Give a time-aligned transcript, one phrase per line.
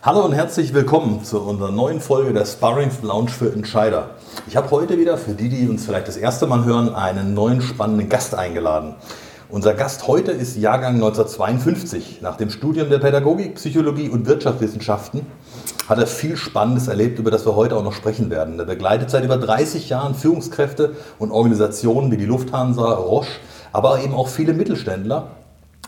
[0.00, 4.10] Hallo und herzlich willkommen zu unserer neuen Folge der Sparrings Lounge für Entscheider.
[4.46, 7.60] Ich habe heute wieder, für die, die uns vielleicht das erste Mal hören, einen neuen
[7.60, 8.94] spannenden Gast eingeladen.
[9.48, 12.20] Unser Gast heute ist Jahrgang 1952.
[12.22, 15.26] Nach dem Studium der Pädagogik, Psychologie und Wirtschaftswissenschaften
[15.88, 18.56] hat er viel Spannendes erlebt, über das wir heute auch noch sprechen werden.
[18.56, 23.40] Er begleitet seit über 30 Jahren Führungskräfte und Organisationen wie die Lufthansa, Roche,
[23.72, 25.32] aber eben auch viele Mittelständler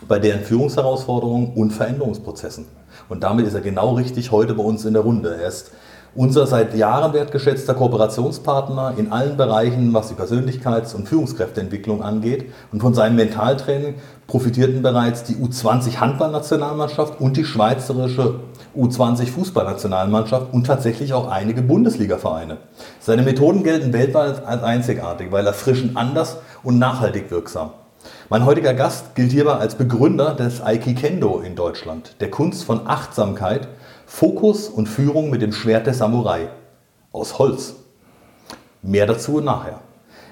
[0.09, 2.80] bei deren Führungsherausforderungen und Veränderungsprozessen.
[3.11, 5.35] Und damit ist er genau richtig heute bei uns in der Runde.
[5.35, 5.71] Er ist
[6.15, 12.45] unser seit Jahren wertgeschätzter Kooperationspartner in allen Bereichen, was die Persönlichkeits- und Führungskräfteentwicklung angeht.
[12.71, 13.95] Und von seinem Mentaltraining
[14.27, 18.35] profitierten bereits die U20 Handballnationalmannschaft und die schweizerische
[18.77, 22.59] U20 Fußballnationalmannschaft und tatsächlich auch einige Bundesligavereine.
[23.01, 27.71] Seine Methoden gelten weltweit als einzigartig, weil er frisch und anders und nachhaltig wirksam.
[28.29, 33.67] Mein heutiger Gast gilt hierbei als Begründer des Aikikendo in Deutschland, der Kunst von Achtsamkeit,
[34.05, 36.47] Fokus und Führung mit dem Schwert der Samurai
[37.11, 37.75] aus Holz.
[38.81, 39.81] Mehr dazu nachher.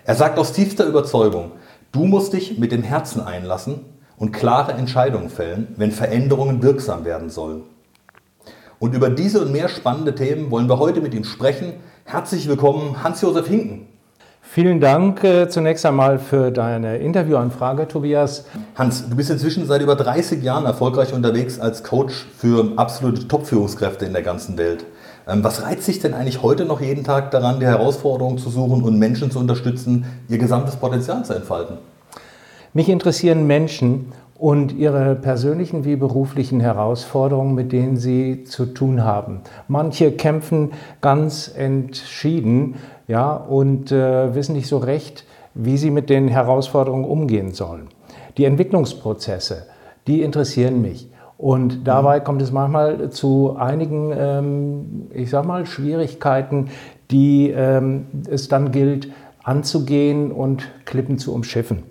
[0.06, 1.52] Er sagt aus tiefster Überzeugung,
[1.92, 3.82] du musst dich mit dem Herzen einlassen
[4.18, 7.64] und klare Entscheidungen fällen, wenn Veränderungen wirksam werden sollen.
[8.80, 11.74] Und über diese und mehr spannende Themen wollen wir heute mit ihm sprechen.
[12.06, 13.89] Herzlich willkommen, Hans-Josef Hinken.
[14.52, 18.46] Vielen Dank äh, zunächst einmal für deine Interviewanfrage, Tobias.
[18.74, 24.08] Hans, du bist inzwischen seit über 30 Jahren erfolgreich unterwegs als Coach für absolute Top-Führungskräfte
[24.08, 24.86] in der ganzen Welt.
[25.28, 28.82] Ähm, was reizt sich denn eigentlich heute noch jeden Tag daran, die Herausforderungen zu suchen
[28.82, 31.78] und Menschen zu unterstützen, ihr gesamtes Potenzial zu entfalten?
[32.74, 39.42] Mich interessieren Menschen und ihre persönlichen wie beruflichen Herausforderungen, mit denen sie zu tun haben.
[39.68, 42.76] Manche kämpfen ganz entschieden
[43.08, 47.90] ja, und äh, wissen nicht so recht, wie sie mit den Herausforderungen umgehen sollen.
[48.38, 49.68] Die Entwicklungsprozesse,
[50.08, 51.12] die interessieren mich.
[51.38, 52.24] Und dabei mhm.
[52.24, 56.70] kommt es manchmal zu einigen, ähm, ich sag mal, Schwierigkeiten,
[57.12, 59.10] die ähm, es dann gilt
[59.44, 61.89] anzugehen und Klippen zu umschiffen.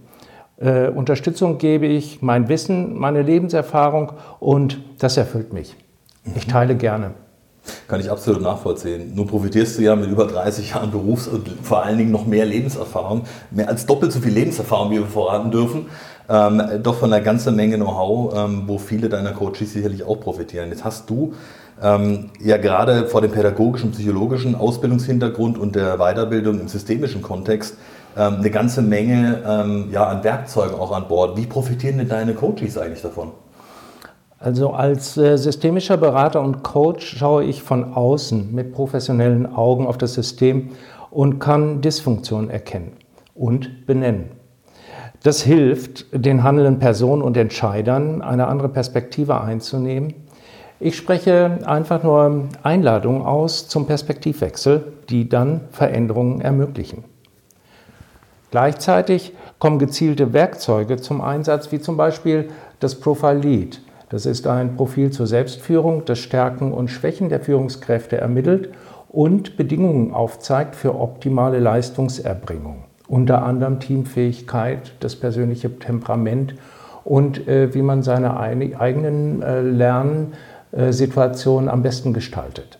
[0.60, 5.76] Äh, Unterstützung gebe ich, mein Wissen, meine Lebenserfahrung und das erfüllt mich.
[6.34, 6.50] Ich mhm.
[6.50, 7.12] teile gerne.
[7.86, 9.12] Kann ich absolut nachvollziehen.
[9.14, 12.47] Nun profitierst du ja mit über 30 Jahren Berufs- und vor allen Dingen noch mehr
[12.47, 15.86] Lebenserfahrung, mehr als doppelt so viel Lebenserfahrung, wie wir verraten dürfen,
[16.28, 20.70] ähm, doch von einer ganzen Menge Know-how, ähm, wo viele deiner Coaches sicherlich auch profitieren.
[20.70, 21.34] Jetzt hast du
[21.82, 27.76] ähm, ja gerade vor dem pädagogischen, psychologischen Ausbildungshintergrund und der Weiterbildung im systemischen Kontext
[28.18, 31.36] ähm, eine ganze Menge ähm, ja, an Werkzeugen auch an Bord.
[31.36, 33.30] Wie profitieren denn deine Coaches eigentlich davon?
[34.40, 39.98] Also als äh, systemischer Berater und Coach schaue ich von außen mit professionellen Augen auf
[39.98, 40.70] das System
[41.10, 42.92] und kann Dysfunktionen erkennen
[43.34, 44.30] und benennen.
[45.22, 50.14] Das hilft, den handelnden Personen und Entscheidern eine andere Perspektive einzunehmen.
[50.78, 57.02] Ich spreche einfach nur Einladungen aus zum Perspektivwechsel, die dann Veränderungen ermöglichen.
[58.50, 62.48] Gleichzeitig kommen gezielte Werkzeuge zum Einsatz, wie zum Beispiel
[62.81, 68.16] das Profile Lead das ist ein Profil zur Selbstführung, das Stärken und Schwächen der Führungskräfte
[68.19, 68.70] ermittelt
[69.10, 72.84] und Bedingungen aufzeigt für optimale Leistungserbringung.
[73.06, 76.54] Unter anderem Teamfähigkeit, das persönliche Temperament
[77.04, 79.60] und äh, wie man seine eigenen äh,
[80.72, 82.78] Lernsituationen am besten gestaltet.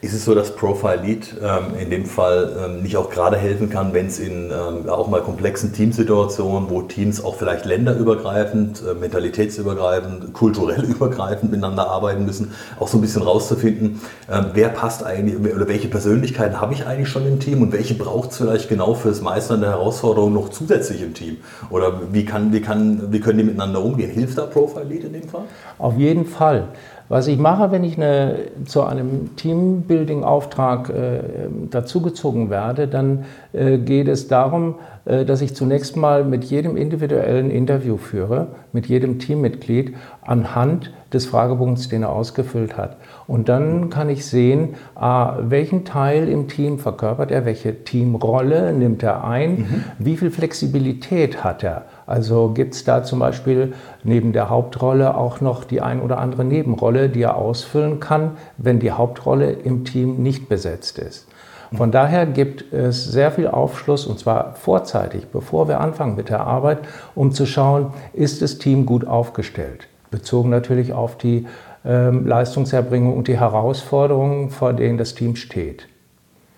[0.00, 3.68] Ist es so, dass Profile Lead ähm, in dem Fall ähm, nicht auch gerade helfen
[3.68, 8.94] kann, wenn es in ähm, auch mal komplexen Teamsituationen, wo Teams auch vielleicht länderübergreifend, äh,
[8.94, 14.00] mentalitätsübergreifend, kulturell übergreifend miteinander arbeiten müssen, auch so ein bisschen rauszufinden,
[14.30, 17.94] ähm, wer passt eigentlich oder welche Persönlichkeiten habe ich eigentlich schon im Team und welche
[17.94, 21.36] braucht es vielleicht genau fürs Meistern der Herausforderungen noch zusätzlich im Team?
[21.68, 24.10] Oder wie, kann, wie, kann, wie können die miteinander umgehen?
[24.10, 25.44] Hilft da Profile Lead in dem Fall?
[25.76, 26.68] Auf jeden Fall.
[27.08, 31.20] Was ich mache, wenn ich eine, zu einem Teambuilding-Auftrag äh,
[31.70, 34.76] dazugezogen werde, dann äh, geht es darum,
[35.06, 41.88] dass ich zunächst mal mit jedem individuellen Interview führe, mit jedem Teammitglied anhand des Fragebogens,
[41.88, 42.96] den er ausgefüllt hat.
[43.28, 49.04] Und dann kann ich sehen, ah, welchen Teil im Team verkörpert er, welche Teamrolle nimmt
[49.04, 49.84] er ein, mhm.
[50.00, 51.84] wie viel Flexibilität hat er.
[52.06, 56.44] Also gibt es da zum Beispiel neben der Hauptrolle auch noch die ein oder andere
[56.44, 61.28] Nebenrolle, die er ausfüllen kann, wenn die Hauptrolle im Team nicht besetzt ist.
[61.74, 66.40] Von daher gibt es sehr viel Aufschluss und zwar vorzeitig, bevor wir anfangen mit der
[66.40, 66.78] Arbeit,
[67.14, 69.88] um zu schauen, ist das Team gut aufgestellt.
[70.10, 71.46] Bezogen natürlich auf die
[71.84, 75.88] ähm, Leistungserbringung und die Herausforderungen, vor denen das Team steht.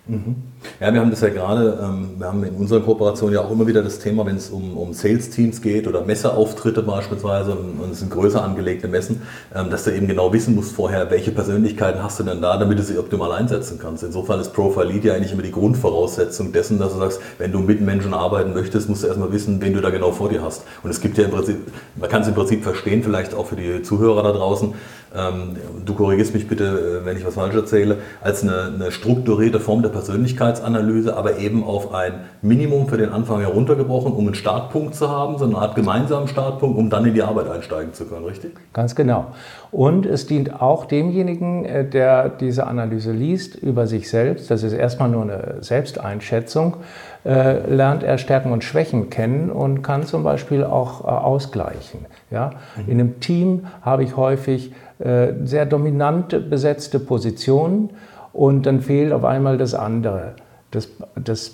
[0.09, 0.37] Mhm.
[0.81, 3.67] Ja, wir haben das ja gerade, ähm, wir haben in unserer Kooperation ja auch immer
[3.67, 8.11] wieder das Thema, wenn es um, um Sales-Teams geht oder Messeauftritte beispielsweise und es sind
[8.11, 9.21] größer angelegte Messen,
[9.55, 12.79] ähm, dass du eben genau wissen musst vorher, welche Persönlichkeiten hast du denn da, damit
[12.79, 14.03] du sie optimal einsetzen kannst.
[14.03, 17.61] Insofern ist Profile Lead ja eigentlich immer die Grundvoraussetzung dessen, dass du sagst, wenn du
[17.61, 20.65] mit Menschen arbeiten möchtest, musst du erstmal wissen, wen du da genau vor dir hast.
[20.83, 21.57] Und es gibt ja im Prinzip,
[21.97, 24.73] man kann es im Prinzip verstehen, vielleicht auch für die Zuhörer da draußen,
[25.13, 29.83] du korrigierst mich bitte, äh, wenn ich was falsch erzähle, als eine, eine strukturierte Form
[29.83, 32.13] der Persönlichkeitsanalyse, aber eben auf ein
[32.43, 36.79] Minimum für den Anfang heruntergebrochen, um einen Startpunkt zu haben, so eine Art gemeinsamen Startpunkt,
[36.79, 38.53] um dann in die Arbeit einsteigen zu können, richtig?
[38.73, 39.29] Ganz genau.
[39.71, 44.73] Und es dient auch demjenigen, äh, der diese Analyse liest, über sich selbst, das ist
[44.73, 46.77] erstmal nur eine Selbsteinschätzung,
[47.25, 52.07] äh, lernt er Stärken und Schwächen kennen und kann zum Beispiel auch ausgleichen.
[52.31, 52.51] Ja?
[52.77, 52.91] Mhm.
[52.93, 57.91] In einem Team habe ich häufig sehr dominant besetzte Positionen
[58.33, 60.35] und dann fehlt auf einmal das andere.
[60.71, 61.53] Das, das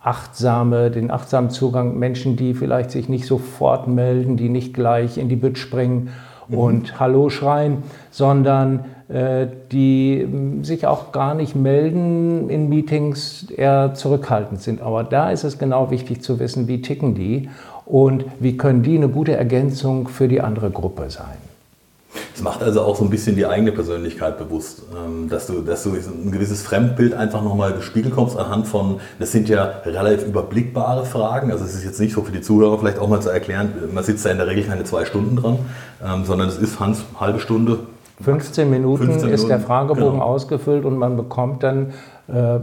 [0.00, 5.28] achtsame, den achtsamen Zugang, Menschen, die vielleicht sich nicht sofort melden, die nicht gleich in
[5.28, 6.10] die Bütt springen
[6.48, 6.58] mhm.
[6.58, 7.78] und Hallo schreien,
[8.10, 10.26] sondern äh, die
[10.62, 14.80] sich auch gar nicht melden in Meetings, eher zurückhaltend sind.
[14.80, 17.48] Aber da ist es genau wichtig zu wissen, wie ticken die
[17.84, 21.43] und wie können die eine gute Ergänzung für die andere Gruppe sein.
[22.34, 25.84] Es macht also auch so ein bisschen die eigene Persönlichkeit bewusst, ähm, dass du, dass
[25.84, 31.04] du ein gewisses Fremdbild einfach nochmal gespiegelt kommst anhand von, das sind ja relativ überblickbare
[31.04, 33.72] Fragen, also es ist jetzt nicht so für die Zuhörer vielleicht auch mal zu erklären,
[33.92, 35.58] man sitzt da in der Regel keine zwei Stunden dran,
[36.04, 37.78] ähm, sondern es ist Hans, halbe Stunde.
[38.20, 40.24] 15 Minuten 15 ist der Fragebogen genau.
[40.24, 41.92] ausgefüllt und man bekommt dann
[42.28, 42.58] äh,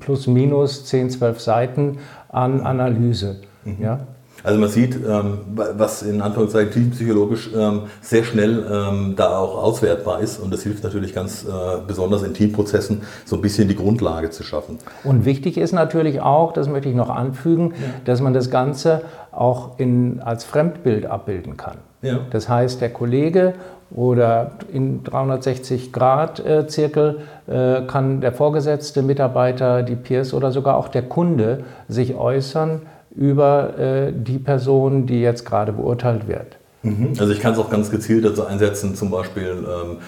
[0.00, 1.98] plus minus 10, 12 Seiten
[2.28, 3.36] an Analyse.
[3.64, 3.76] Mhm.
[3.80, 4.00] Ja?
[4.46, 10.20] Also man sieht, ähm, was in Anführungszeichen teampsychologisch ähm, sehr schnell ähm, da auch auswertbar
[10.20, 11.48] ist und das hilft natürlich ganz äh,
[11.84, 14.78] besonders in Teamprozessen so ein bisschen die Grundlage zu schaffen.
[15.02, 17.88] Und wichtig ist natürlich auch, das möchte ich noch anfügen, ja.
[18.04, 19.00] dass man das Ganze
[19.32, 21.78] auch in, als Fremdbild abbilden kann.
[22.02, 22.20] Ja.
[22.30, 23.54] Das heißt, der Kollege
[23.90, 31.64] oder in 360-Grad-Zirkel äh, kann der vorgesetzte Mitarbeiter, die Peers oder sogar auch der Kunde
[31.88, 32.82] sich äußern
[33.16, 36.56] über äh, die Person, die jetzt gerade beurteilt wird.
[36.82, 37.14] Mhm.
[37.18, 39.98] Also ich kann es auch ganz gezielt dazu einsetzen, zum Beispiel ähm,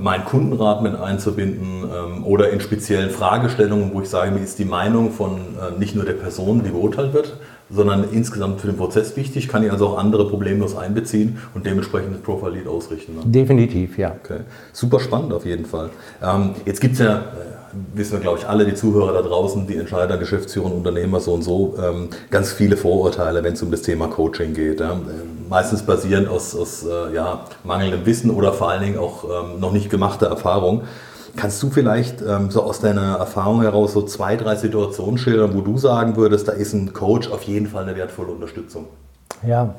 [0.00, 4.64] meinen Kundenrat mit einzubinden ähm, oder in speziellen Fragestellungen, wo ich sage, mir ist die
[4.64, 7.36] Meinung von äh, nicht nur der Person, die beurteilt wird,
[7.70, 12.14] sondern insgesamt für den Prozess wichtig, kann ich also auch andere problemlos einbeziehen und dementsprechend
[12.14, 13.14] das Profile Lead ausrichten.
[13.14, 13.20] Ne?
[13.24, 14.16] Definitiv, ja.
[14.22, 14.40] Okay.
[14.72, 15.90] Super spannend auf jeden Fall.
[16.22, 17.59] Ähm, jetzt gibt es ja äh,
[17.94, 21.42] wissen wir, glaube ich, alle die Zuhörer da draußen, die Entscheider, Geschäftsführer, Unternehmer so und
[21.42, 24.80] so, ähm, ganz viele Vorurteile, wenn es um das Thema Coaching geht.
[24.80, 24.96] Ja.
[25.48, 29.72] Meistens basierend aus, aus äh, ja, mangelndem Wissen oder vor allen Dingen auch ähm, noch
[29.72, 30.82] nicht gemachter Erfahrung.
[31.36, 35.60] Kannst du vielleicht ähm, so aus deiner Erfahrung heraus so zwei, drei Situationen schildern, wo
[35.60, 38.86] du sagen würdest, da ist ein Coach auf jeden Fall eine wertvolle Unterstützung?
[39.46, 39.74] Ja,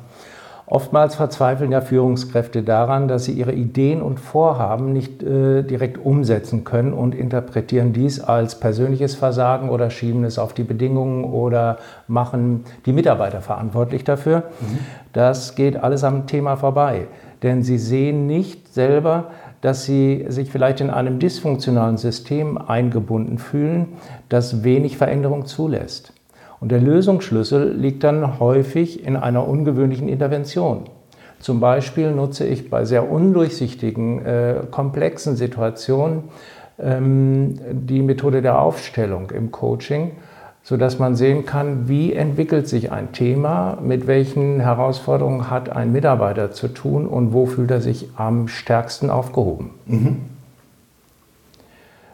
[0.72, 6.64] Oftmals verzweifeln ja Führungskräfte daran, dass sie ihre Ideen und Vorhaben nicht äh, direkt umsetzen
[6.64, 11.76] können und interpretieren dies als persönliches Versagen oder schieben es auf die Bedingungen oder
[12.08, 14.44] machen die Mitarbeiter verantwortlich dafür.
[14.62, 14.78] Mhm.
[15.12, 17.06] Das geht alles am Thema vorbei,
[17.42, 19.24] denn sie sehen nicht selber,
[19.60, 23.88] dass sie sich vielleicht in einem dysfunktionalen System eingebunden fühlen,
[24.30, 26.14] das wenig Veränderung zulässt.
[26.62, 30.84] Und der Lösungsschlüssel liegt dann häufig in einer ungewöhnlichen Intervention.
[31.40, 36.22] Zum Beispiel nutze ich bei sehr undurchsichtigen, äh, komplexen Situationen
[36.78, 40.12] ähm, die Methode der Aufstellung im Coaching,
[40.62, 46.52] sodass man sehen kann, wie entwickelt sich ein Thema, mit welchen Herausforderungen hat ein Mitarbeiter
[46.52, 49.70] zu tun und wo fühlt er sich am stärksten aufgehoben.
[49.86, 50.16] Mhm.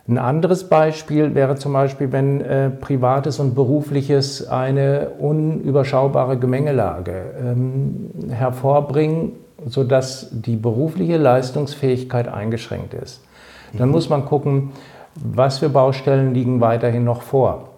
[0.09, 8.11] Ein anderes Beispiel wäre zum Beispiel, wenn äh, Privates und Berufliches eine unüberschaubare Gemengelage ähm,
[8.31, 9.33] hervorbringen,
[9.67, 13.21] sodass die berufliche Leistungsfähigkeit eingeschränkt ist.
[13.75, 13.95] Dann mhm.
[13.95, 14.71] muss man gucken,
[15.15, 17.69] was für Baustellen liegen weiterhin noch vor.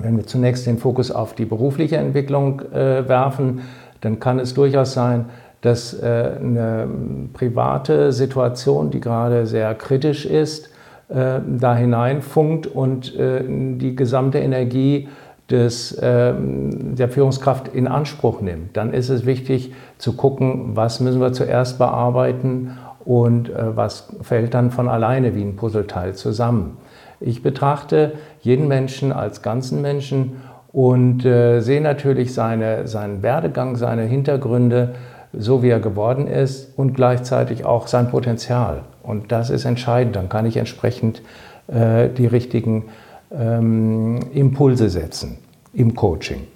[0.00, 3.60] Wenn wir zunächst den Fokus auf die berufliche Entwicklung äh, werfen,
[4.00, 5.26] dann kann es durchaus sein,
[5.60, 6.88] dass äh, eine
[7.32, 10.73] private Situation, die gerade sehr kritisch ist,
[11.08, 15.08] äh, da hineinfunkt und äh, die gesamte Energie
[15.50, 21.20] des, äh, der Führungskraft in Anspruch nimmt, dann ist es wichtig zu gucken, was müssen
[21.20, 26.78] wir zuerst bearbeiten und äh, was fällt dann von alleine wie ein Puzzleteil zusammen.
[27.20, 30.40] Ich betrachte jeden Menschen als ganzen Menschen
[30.72, 34.94] und äh, sehe natürlich seine, seinen Werdegang, seine Hintergründe,
[35.32, 38.82] so wie er geworden ist und gleichzeitig auch sein Potenzial.
[39.04, 40.16] Und das ist entscheidend.
[40.16, 41.22] Dann kann ich entsprechend
[41.68, 42.86] äh, die richtigen
[43.30, 45.38] ähm, Impulse setzen
[45.72, 46.46] im Coaching.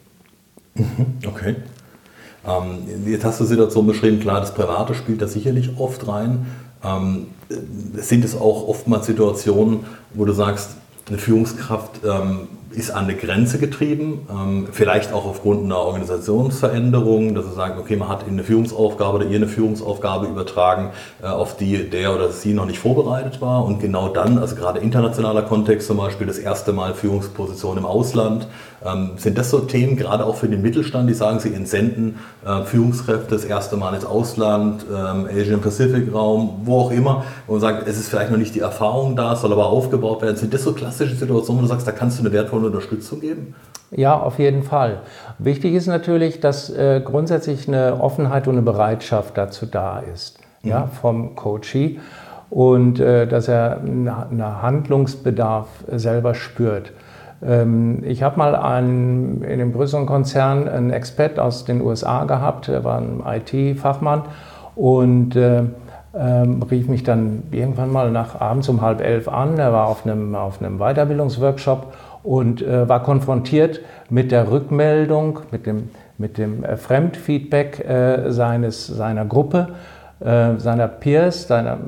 [1.27, 1.57] Okay.
[2.47, 6.47] Ähm, jetzt hast du Situation beschrieben, klar, das Private spielt da sicherlich oft rein.
[6.85, 7.27] Ähm,
[7.95, 9.81] sind es auch oftmals Situationen,
[10.15, 10.77] wo du sagst,
[11.09, 12.49] eine Führungskraft ähm,
[12.79, 17.97] ist an eine Grenze getrieben, ähm, vielleicht auch aufgrund einer Organisationsveränderung, dass er sagt, okay,
[17.97, 20.91] man hat eine Führungsaufgabe oder ihr eine Führungsaufgabe übertragen,
[21.23, 23.65] äh, auf die der oder sie noch nicht vorbereitet war.
[23.65, 28.47] Und genau dann, also gerade internationaler Kontext zum Beispiel, das erste Mal Führungsposition im Ausland,
[28.85, 32.63] ähm, sind das so Themen, gerade auch für den Mittelstand, die sagen, sie entsenden äh,
[32.63, 37.89] Führungskräfte das erste Mal ins Ausland, ähm, Asian Pacific Raum, wo auch immer, und sagt,
[37.89, 40.37] es ist vielleicht noch nicht die Erfahrung da, soll aber aufgebaut werden.
[40.37, 43.55] Sind das so klassische Situationen, wo du sagst, da kannst du eine wertvolle Unterstützung geben?
[43.91, 45.01] Ja, auf jeden Fall.
[45.39, 50.71] Wichtig ist natürlich, dass äh, grundsätzlich eine Offenheit und eine Bereitschaft dazu da ist, mhm.
[50.71, 51.99] ja, vom Coachee
[52.51, 56.93] und äh, dass er einen Handlungsbedarf selber spürt.
[57.47, 62.69] Ähm, ich habe mal einen, in einem größeren Konzern einen Expert aus den USA gehabt,
[62.69, 64.23] der war ein IT-Fachmann
[64.75, 65.63] und äh,
[66.19, 69.59] ähm, rief mich dann irgendwann mal nach abends um halb elf an.
[69.59, 71.93] Er war auf einem, auf einem Weiterbildungsworkshop
[72.23, 73.81] und äh, war konfrontiert
[74.11, 79.69] mit der Rückmeldung, mit dem, mit dem äh, Fremdfeedback äh, seines, seiner Gruppe,
[80.21, 81.79] äh, seiner Peers, seiner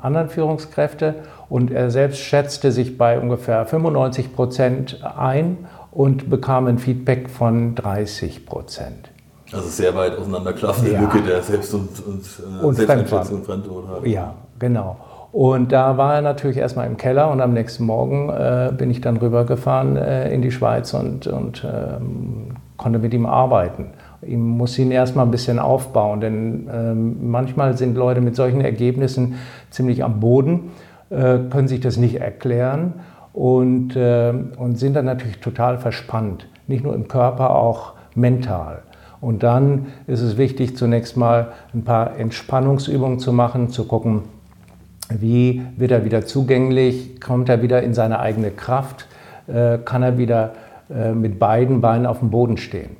[0.00, 1.16] anderen Führungskräfte
[1.48, 5.58] und er selbst schätzte sich bei ungefähr 95 Prozent ein
[5.90, 9.10] und bekam ein Feedback von 30 Prozent.
[9.52, 11.00] Also sehr weit auseinanderklaffende ja.
[11.00, 12.24] Lücke der Selbst- und, und,
[12.60, 14.06] äh, und Selbsteinschätzung Fremdwort hat.
[14.06, 14.96] Ja, genau.
[15.30, 19.00] Und da war er natürlich erstmal im Keller und am nächsten Morgen äh, bin ich
[19.00, 23.90] dann rübergefahren äh, in die Schweiz und, und ähm, konnte mit ihm arbeiten.
[24.22, 29.34] Ich muss ihn erstmal ein bisschen aufbauen, denn ähm, manchmal sind Leute mit solchen Ergebnissen
[29.70, 30.70] ziemlich am Boden
[31.10, 32.94] können sich das nicht erklären
[33.34, 36.46] und, äh, und sind dann natürlich total verspannt.
[36.66, 38.82] Nicht nur im Körper, auch mental.
[39.20, 44.22] Und dann ist es wichtig, zunächst mal ein paar Entspannungsübungen zu machen, zu gucken,
[45.10, 49.06] wie wird er wieder zugänglich, kommt er wieder in seine eigene Kraft,
[49.46, 50.52] äh, kann er wieder
[51.14, 52.98] mit beiden Beinen auf dem Boden stehen.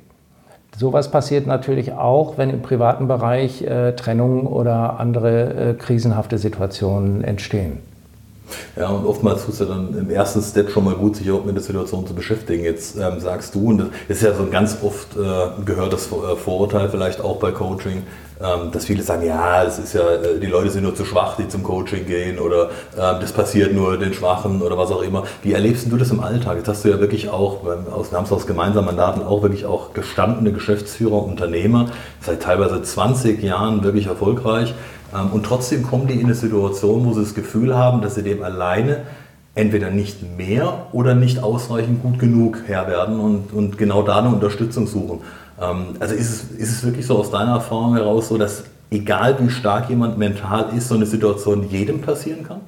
[0.75, 3.63] Sowas passiert natürlich auch, wenn im privaten Bereich
[3.95, 7.77] Trennungen oder andere krisenhafte Situationen entstehen.
[8.75, 11.45] Ja, und oftmals tut es ja dann im ersten Step schon mal gut, sich auch
[11.45, 12.63] mit der Situation zu beschäftigen.
[12.63, 16.35] Jetzt ähm, sagst du, und das ist ja so ein ganz oft äh, gehörtes äh,
[16.35, 18.03] Vorurteil vielleicht auch bei Coaching,
[18.41, 21.37] ähm, dass viele sagen, ja, es ist ja, äh, die Leute sind nur zu schwach,
[21.37, 25.23] die zum Coaching gehen oder äh, das passiert nur den Schwachen oder was auch immer.
[25.41, 26.57] Wie erlebst du das im Alltag?
[26.57, 29.93] Jetzt hast du ja wirklich auch, wir haben es aus gemeinsamen Mandaten auch wirklich auch
[29.93, 31.87] gestandene Geschäftsführer, Unternehmer,
[32.19, 34.73] seit teilweise 20 Jahren wirklich erfolgreich.
[35.15, 38.23] Ähm, und trotzdem kommen die in eine Situation, wo sie das Gefühl haben, dass sie
[38.23, 39.03] dem alleine
[39.53, 44.29] entweder nicht mehr oder nicht ausreichend gut genug Herr werden und, und genau da eine
[44.29, 45.21] Unterstützung suchen.
[45.61, 49.37] Ähm, also ist es, ist es wirklich so aus deiner Erfahrung heraus so, dass egal
[49.39, 52.59] wie stark jemand mental ist, so eine Situation jedem passieren kann?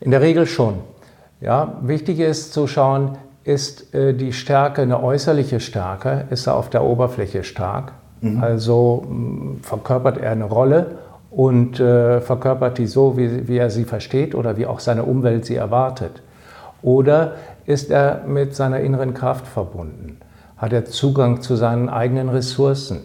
[0.00, 0.74] In der Regel schon.
[1.40, 6.68] Ja, wichtig ist zu schauen, ist äh, die Stärke eine äußerliche Stärke, ist er auf
[6.68, 8.42] der Oberfläche stark, mhm.
[8.42, 9.06] also
[9.62, 10.98] verkörpert er eine Rolle
[11.36, 15.44] und äh, verkörpert die so, wie, wie er sie versteht oder wie auch seine Umwelt
[15.44, 16.22] sie erwartet?
[16.80, 17.32] Oder
[17.66, 20.16] ist er mit seiner inneren Kraft verbunden?
[20.56, 23.00] Hat er Zugang zu seinen eigenen Ressourcen?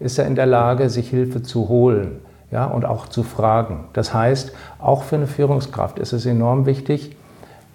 [0.00, 2.18] Ist er in der Lage, sich Hilfe zu holen
[2.50, 3.84] ja, und auch zu fragen?
[3.92, 7.14] Das heißt, auch für eine Führungskraft ist es enorm wichtig,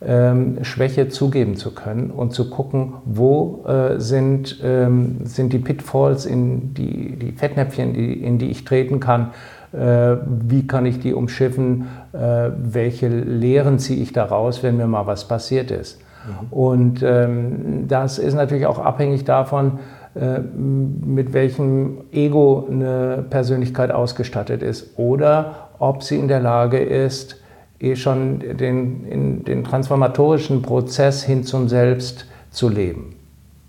[0.05, 6.25] ähm, Schwäche zugeben zu können und zu gucken, wo äh, sind, ähm, sind die Pitfalls,
[6.25, 9.31] in die, die Fettnäpfchen, die, in die ich treten kann,
[9.73, 15.27] wie kann ich die umschiffen, äh, welche Lehren ziehe ich daraus, wenn mir mal was
[15.27, 15.99] passiert ist.
[15.99, 16.47] Mhm.
[16.51, 19.79] Und ähm, das ist natürlich auch abhängig davon,
[20.15, 27.37] äh, mit welchem Ego eine Persönlichkeit ausgestattet ist oder ob sie in der Lage ist,
[27.79, 33.15] eh schon den, in, den transformatorischen Prozess hin zum Selbst zu leben.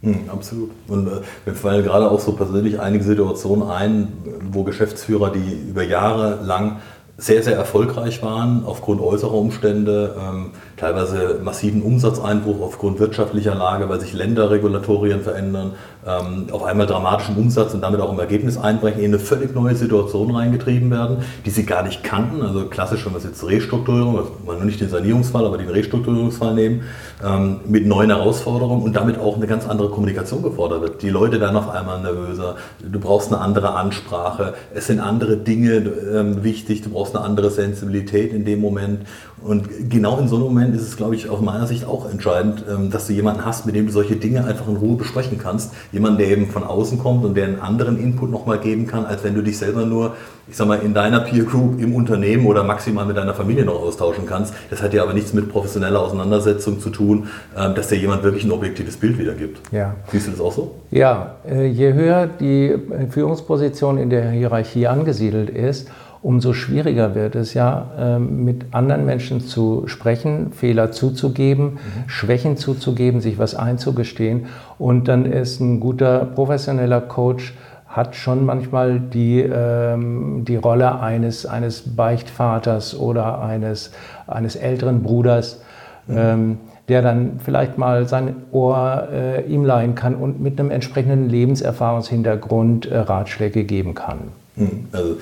[0.04, 0.70] Hm, absolut.
[0.86, 4.12] Und äh, mir fallen gerade auch so persönlich einige Situationen ein,
[4.52, 6.76] wo Geschäftsführer, die über Jahre lang
[7.16, 14.00] sehr, sehr erfolgreich waren, aufgrund äußerer Umstände, ähm, teilweise massiven Umsatzeinbruch aufgrund wirtschaftlicher Lage, weil
[14.00, 15.72] sich Länderregulatorien verändern,
[16.06, 19.74] ähm, auf einmal dramatischen Umsatz und damit auch im Ergebnis einbrechen, in eine völlig neue
[19.74, 22.42] Situation reingetrieben werden, die sie gar nicht kannten.
[22.42, 26.82] Also klassisch, wenn wir jetzt Restrukturierung, also man nicht den Sanierungsfall, aber den Restrukturierungsfall nehmen,
[27.24, 31.02] ähm, mit neuen Herausforderungen und damit auch eine ganz andere Kommunikation gefordert wird.
[31.02, 35.90] Die Leute werden auf einmal nervöser, du brauchst eine andere Ansprache, es sind andere Dinge
[36.12, 39.00] ähm, wichtig, du brauchst eine andere Sensibilität in dem Moment.
[39.44, 42.64] Und genau in so einem Moment ist es, glaube ich, aus meiner Sicht auch entscheidend,
[42.68, 45.72] ähm, dass du jemanden hast, mit dem du solche Dinge einfach in Ruhe besprechen kannst.
[45.92, 49.22] Jemand, der eben von außen kommt und der einen anderen Input nochmal geben kann, als
[49.22, 50.14] wenn du dich selber nur,
[50.48, 53.82] ich sag mal, in deiner Peer Group im Unternehmen oder maximal mit deiner Familie noch
[53.82, 54.54] austauschen kannst.
[54.70, 58.44] Das hat ja aber nichts mit professioneller Auseinandersetzung zu tun, ähm, dass dir jemand wirklich
[58.44, 59.60] ein objektives Bild wiedergibt.
[59.72, 59.94] Ja.
[60.10, 60.74] Siehst du das auch so?
[60.90, 65.88] Ja, äh, je höher die äh, Führungsposition in der Hierarchie angesiedelt ist,
[66.24, 71.78] umso schwieriger wird es ja, ähm, mit anderen Menschen zu sprechen, Fehler zuzugeben, mhm.
[72.08, 74.46] Schwächen zuzugeben, sich was einzugestehen.
[74.78, 77.54] Und dann ist ein guter professioneller Coach,
[77.86, 83.92] hat schon manchmal die, ähm, die Rolle eines, eines Beichtvaters oder eines,
[84.26, 85.60] eines älteren Bruders.
[86.06, 86.16] Mhm.
[86.18, 91.30] Ähm, der dann vielleicht mal sein Ohr äh, ihm leihen kann und mit einem entsprechenden
[91.30, 94.18] Lebenserfahrungshintergrund äh, Ratschläge geben kann.
[94.56, 94.88] Mhm.
[94.92, 95.16] Also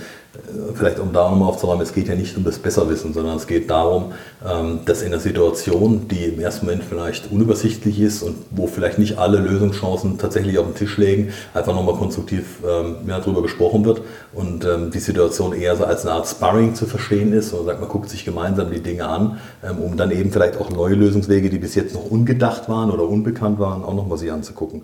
[0.74, 3.68] vielleicht um da nochmal aufzuräumen, es geht ja nicht um das Besserwissen, sondern es geht
[3.68, 4.12] darum,
[4.46, 8.98] ähm, dass in einer Situation, die im ersten Moment vielleicht unübersichtlich ist und wo vielleicht
[8.98, 13.84] nicht alle Lösungschancen tatsächlich auf den Tisch legen, einfach nochmal konstruktiv ähm, ja, darüber gesprochen
[13.84, 14.00] wird
[14.32, 17.52] und ähm, die Situation eher so als eine Art Sparring zu verstehen ist.
[17.52, 19.38] Und sagt, man guckt sich gemeinsam die Dinge an,
[19.78, 23.58] um dann eben vielleicht auch neue Lösungswege, die bis jetzt noch ungedacht waren oder unbekannt
[23.58, 24.82] waren, auch nochmal sich anzugucken.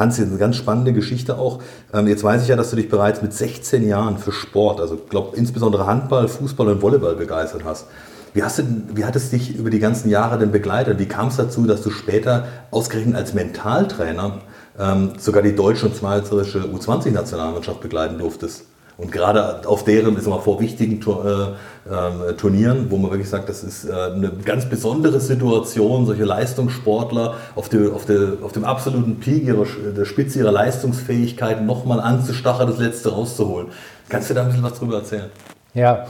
[0.00, 1.60] Hans, hier eine ganz spannende Geschichte auch.
[1.92, 4.96] Ähm, jetzt weiß ich ja, dass du dich bereits mit 16 Jahren für Sport, also
[4.96, 7.86] glaube insbesondere Handball, Fußball und Volleyball begeistert hast.
[8.32, 8.62] Wie, hast du,
[8.94, 10.98] wie hat es dich über die ganzen Jahre denn begleitet?
[10.98, 14.40] Wie kam es dazu, dass du später ausgerechnet als Mentaltrainer
[14.78, 18.69] ähm, sogar die deutsche und schweizerische U20-Nationalmannschaft begleiten durftest?
[19.00, 23.48] Und gerade auf deren, ist mal vor wichtigen äh, äh, Turnieren, wo man wirklich sagt,
[23.48, 28.64] das ist äh, eine ganz besondere Situation, solche Leistungssportler auf, die, auf, die, auf dem
[28.64, 29.64] absoluten Peak ihrer,
[29.96, 33.68] der Spitze ihrer Leistungsfähigkeit nochmal anzustacheln, das Letzte rauszuholen.
[34.10, 35.30] Kannst du da ein bisschen was drüber erzählen?
[35.72, 36.04] Ja,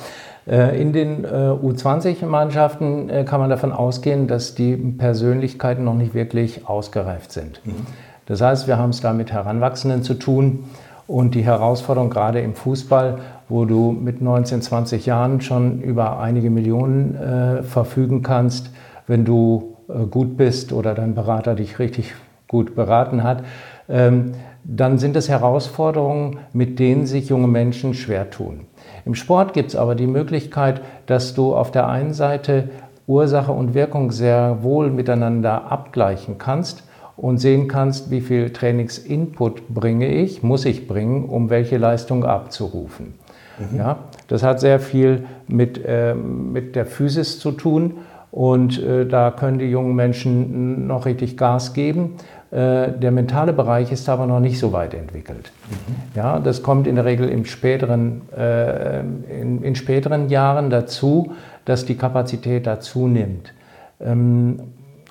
[0.46, 7.60] in den U20-Mannschaften kann man davon ausgehen, dass die Persönlichkeiten noch nicht wirklich ausgereift sind.
[7.64, 7.86] Mhm.
[8.24, 10.64] Das heißt, wir haben es da mit Heranwachsenden zu tun,
[11.10, 13.18] und die Herausforderung gerade im Fußball,
[13.48, 18.70] wo du mit 19, 20 Jahren schon über einige Millionen äh, verfügen kannst,
[19.08, 22.14] wenn du äh, gut bist oder dein Berater dich richtig
[22.46, 23.42] gut beraten hat,
[23.88, 28.60] ähm, dann sind es Herausforderungen, mit denen sich junge Menschen schwer tun.
[29.04, 32.68] Im Sport gibt es aber die Möglichkeit, dass du auf der einen Seite
[33.08, 36.84] Ursache und Wirkung sehr wohl miteinander abgleichen kannst
[37.20, 43.12] und sehen kannst, wie viel Trainingsinput bringe ich, muss ich bringen, um welche Leistung abzurufen.
[43.58, 43.76] Mhm.
[43.76, 47.98] Ja, das hat sehr viel mit, äh, mit der Physis zu tun
[48.30, 52.14] und äh, da können die jungen Menschen noch richtig Gas geben.
[52.52, 55.52] Äh, der mentale Bereich ist aber noch nicht so weit entwickelt.
[55.68, 55.94] Mhm.
[56.16, 61.32] Ja, das kommt in der Regel im späteren, äh, in, in, späteren Jahren dazu,
[61.66, 63.52] dass die Kapazität dazu nimmt.
[64.00, 64.60] Ähm,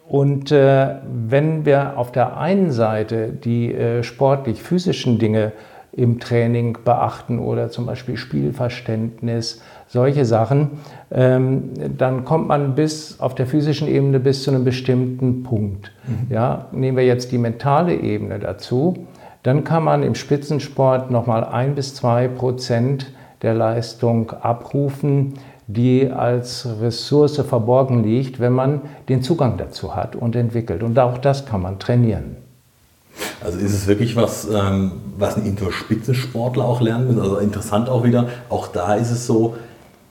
[0.10, 5.52] und äh, wenn wir auf der einen Seite die äh, sportlich-physischen Dinge
[5.92, 10.80] im Training beachten oder zum Beispiel Spielverständnis, solche Sachen,
[11.12, 15.92] ähm, dann kommt man bis auf der physischen Ebene bis zu einem bestimmten Punkt.
[16.08, 16.34] Mhm.
[16.34, 19.06] Ja, nehmen wir jetzt die mentale Ebene dazu,
[19.44, 25.36] dann kann man im Spitzensport nochmal ein bis zwei Prozent der Leistung abrufen,
[25.72, 30.82] die als Ressource verborgen liegt, wenn man den Zugang dazu hat und entwickelt.
[30.82, 32.38] Und auch das kann man trainieren.
[33.44, 37.22] Also ist es wirklich was, ähm, was ein Spitzensportler auch lernen muss?
[37.22, 39.58] Also interessant auch wieder, auch da ist es so,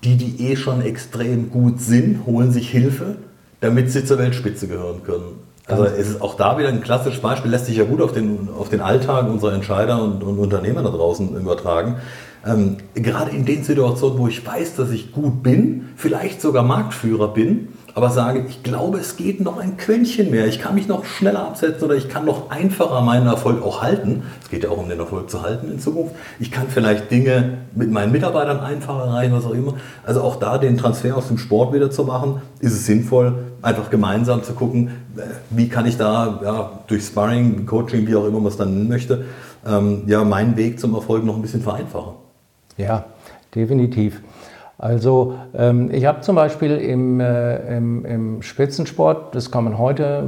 [0.05, 3.17] die, die eh schon extrem gut sind, holen sich Hilfe,
[3.61, 5.41] damit sie zur Weltspitze gehören können.
[5.67, 8.49] Also es ist auch da wieder ein klassisches Beispiel, lässt sich ja gut auf den,
[8.57, 11.97] auf den Alltag unserer Entscheider und, und Unternehmer da draußen übertragen.
[12.49, 17.29] Ähm, gerade in den Situationen, wo ich weiß, dass ich gut bin, vielleicht sogar Marktführer
[17.29, 20.47] bin, aber sage, ich glaube, es geht noch ein Quäntchen mehr.
[20.47, 24.23] Ich kann mich noch schneller absetzen oder ich kann noch einfacher meinen Erfolg auch halten.
[24.41, 26.15] Es geht ja auch um den Erfolg zu halten in Zukunft.
[26.39, 29.75] Ich kann vielleicht Dinge mit meinen Mitarbeitern einfacher erreichen, was auch immer.
[30.07, 33.91] Also auch da den Transfer aus dem Sport wieder zu machen, ist es sinnvoll, einfach
[33.91, 38.39] gemeinsam zu gucken, äh, wie kann ich da ja, durch Sparring, Coaching, wie auch immer
[38.39, 39.25] man es dann nennen möchte,
[39.67, 42.28] ähm, ja, meinen Weg zum Erfolg noch ein bisschen vereinfachen.
[42.79, 43.05] Ja,
[43.55, 44.23] definitiv.
[44.79, 50.25] Also ähm, ich habe zum Beispiel im, äh, im, im, Spitzensport, das kann man heute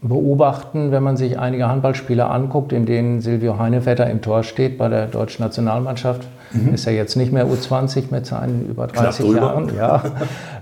[0.00, 4.88] beobachten, wenn man sich einige Handballspiele anguckt, in denen Silvio Heinevetter im Tor steht bei
[4.88, 6.26] der deutschen Nationalmannschaft.
[6.52, 6.72] Mhm.
[6.72, 9.76] Ist er jetzt nicht mehr U20 mit seinen über 30 Jahren.
[9.76, 10.02] Ja.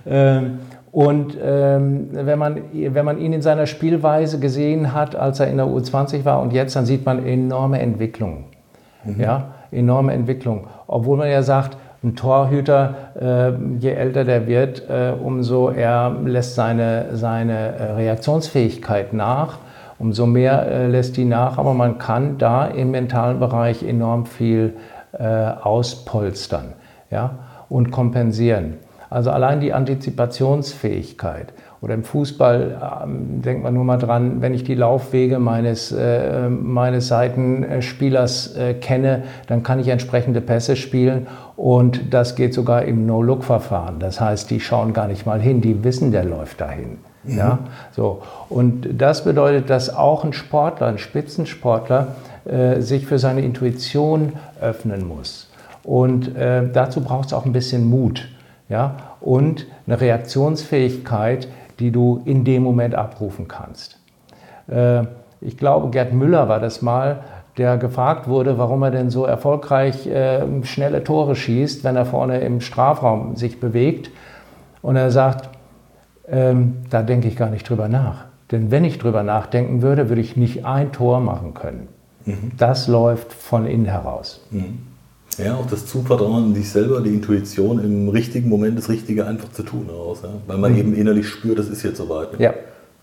[0.07, 0.59] ähm,
[0.91, 5.59] und ähm, wenn, man, wenn man ihn in seiner Spielweise gesehen hat, als er in
[5.59, 8.47] der U20 war und jetzt, dann sieht man enorme Entwicklung.
[9.05, 9.21] Mhm.
[9.21, 10.67] Ja, enorme Entwicklung.
[10.87, 16.55] Obwohl man ja sagt, ein Torhüter, äh, je älter der wird, äh, umso er lässt
[16.55, 19.59] seine, seine äh, Reaktionsfähigkeit nach,
[19.99, 21.59] umso mehr äh, lässt die nach.
[21.59, 24.75] Aber man kann da im mentalen Bereich enorm viel
[25.13, 26.75] äh, auspolstern
[27.11, 27.31] ja,
[27.69, 28.75] und kompensieren.
[29.09, 31.53] Also allein die Antizipationsfähigkeit
[31.87, 36.49] oder im Fußball ähm, denkt man nur mal dran, wenn ich die Laufwege meines, äh,
[36.49, 43.07] meines Seitenspielers äh, kenne, dann kann ich entsprechende Pässe spielen und das geht sogar im
[43.07, 44.01] No-Look-Verfahren.
[44.01, 46.99] Das heißt, die schauen gar nicht mal hin, die wissen, der läuft dahin.
[47.23, 47.39] Mhm.
[47.39, 47.59] Ja?
[47.93, 48.23] So.
[48.49, 55.07] Und das bedeutet, dass auch ein Sportler, ein Spitzensportler, äh, sich für seine Intuition öffnen
[55.07, 55.49] muss.
[55.85, 58.27] Und äh, dazu braucht es auch ein bisschen Mut
[58.69, 58.97] ja?
[59.21, 61.47] und eine Reaktionsfähigkeit,
[61.79, 63.99] die du in dem Moment abrufen kannst.
[64.69, 65.03] Äh,
[65.41, 67.21] ich glaube, Gerd Müller war das mal,
[67.59, 72.41] der gefragt wurde, warum er denn so erfolgreich äh, schnelle Tore schießt, wenn er vorne
[72.41, 74.11] im Strafraum sich bewegt.
[74.83, 75.49] Und er sagt,
[76.29, 78.27] ähm, da denke ich gar nicht drüber nach.
[78.51, 81.89] Denn wenn ich drüber nachdenken würde, würde ich nicht ein Tor machen können.
[82.25, 82.53] Mhm.
[82.59, 84.47] Das läuft von innen heraus.
[84.51, 84.79] Mhm.
[85.39, 89.53] Ja, auch das Zuvertrauen in sich selber, die Intuition im richtigen Moment das Richtige einfach
[89.53, 90.21] zu tun heraus.
[90.23, 90.31] Ja?
[90.47, 90.79] Weil man mhm.
[90.79, 92.39] eben innerlich spürt, das ist jetzt soweit.
[92.39, 92.55] Ja.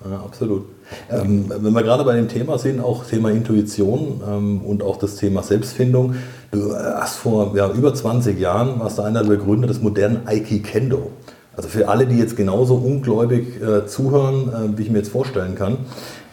[0.09, 0.65] ja absolut.
[1.11, 5.15] Ähm, wenn wir gerade bei dem Thema sind, auch Thema Intuition ähm, und auch das
[5.15, 6.15] Thema Selbstfindung.
[6.51, 11.11] Du hast vor ja, über 20 Jahren, warst du einer der Begründer des modernen Aiki-Kendo.
[11.55, 15.55] Also für alle, die jetzt genauso ungläubig äh, zuhören, äh, wie ich mir jetzt vorstellen
[15.55, 15.77] kann,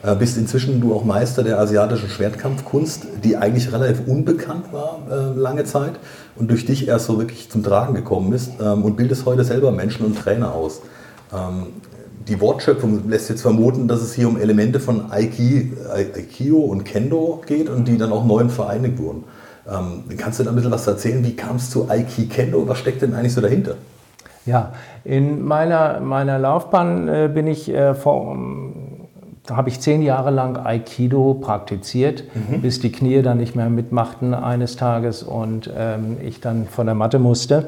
[0.03, 5.39] äh, bist inzwischen du auch Meister der asiatischen Schwertkampfkunst, die eigentlich relativ unbekannt war äh,
[5.39, 5.93] lange Zeit
[6.37, 9.73] und durch dich erst so wirklich zum Tragen gekommen ist ähm, und bildest heute selber
[9.73, 10.81] Menschen und Trainer aus.
[11.35, 11.67] Ähm,
[12.27, 17.43] die Wortschöpfung lässt jetzt vermuten, dass es hier um Elemente von Aiki, Aikio und Kendo
[17.47, 19.25] geht und die dann auch neu vereinigt wurden.
[19.69, 21.23] Ähm, kannst du da ein bisschen was erzählen?
[21.25, 22.67] Wie kam es zu Aiki Kendo?
[22.69, 23.77] Was steckt denn eigentlich so dahinter?
[24.47, 24.73] Ja,
[25.05, 28.37] in meiner, meiner Laufbahn äh, bin ich äh, vor
[29.51, 32.61] da habe ich zehn Jahre lang Aikido praktiziert, mhm.
[32.61, 36.95] bis die Knie dann nicht mehr mitmachten eines Tages und ähm, ich dann von der
[36.95, 37.67] Matte musste.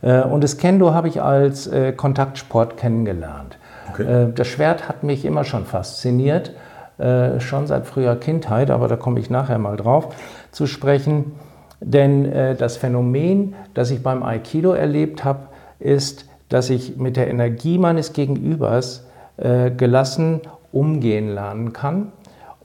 [0.00, 3.58] Äh, und das Kendo habe ich als äh, Kontaktsport kennengelernt.
[3.90, 4.26] Okay.
[4.26, 6.52] Äh, das Schwert hat mich immer schon fasziniert,
[6.98, 10.14] äh, schon seit früher Kindheit, aber da komme ich nachher mal drauf
[10.52, 11.32] zu sprechen.
[11.80, 15.40] Denn äh, das Phänomen, das ich beim Aikido erlebt habe,
[15.78, 19.06] ist, dass ich mit der Energie meines Gegenübers
[19.36, 20.40] äh, gelassen
[20.72, 22.12] umgehen lernen kann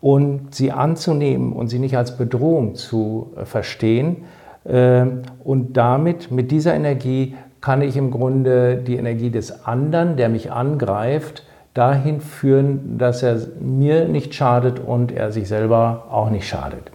[0.01, 4.25] und sie anzunehmen und sie nicht als Bedrohung zu äh, verstehen.
[4.65, 10.29] Ähm, und damit, mit dieser Energie, kann ich im Grunde die Energie des anderen, der
[10.29, 11.43] mich angreift,
[11.73, 16.91] dahin führen, dass er mir nicht schadet und er sich selber auch nicht schadet.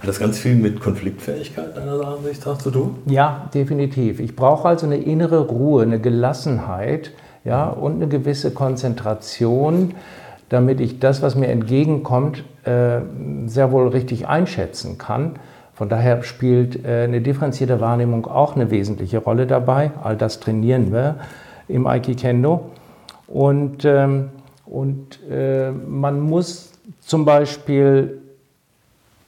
[0.00, 2.96] Hat das ganz viel mit Konfliktfähigkeit deiner Ansicht nach zu tun?
[3.06, 4.20] Ja, definitiv.
[4.20, 7.12] Ich brauche also eine innere Ruhe, eine Gelassenheit
[7.44, 9.94] ja, und eine gewisse Konzentration
[10.48, 13.00] damit ich das, was mir entgegenkommt, äh,
[13.46, 15.32] sehr wohl richtig einschätzen kann.
[15.74, 19.92] Von daher spielt äh, eine differenzierte Wahrnehmung auch eine wesentliche Rolle dabei.
[20.02, 21.16] All das trainieren wir
[21.68, 22.70] im Aikikendo.
[23.26, 24.30] Und, ähm,
[24.64, 28.22] und äh, man muss zum Beispiel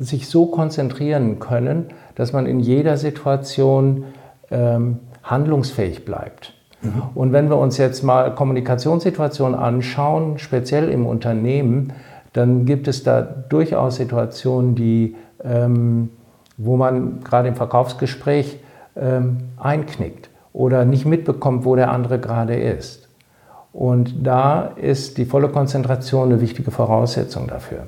[0.00, 4.04] sich so konzentrieren können, dass man in jeder Situation
[4.50, 6.54] ähm, handlungsfähig bleibt.
[6.82, 7.02] Mhm.
[7.14, 11.92] Und wenn wir uns jetzt mal Kommunikationssituationen anschauen, speziell im Unternehmen,
[12.32, 16.10] dann gibt es da durchaus Situationen, die, ähm,
[16.56, 18.58] wo man gerade im Verkaufsgespräch
[18.96, 23.08] ähm, einknickt oder nicht mitbekommt, wo der andere gerade ist.
[23.72, 27.86] Und da ist die volle Konzentration eine wichtige Voraussetzung dafür.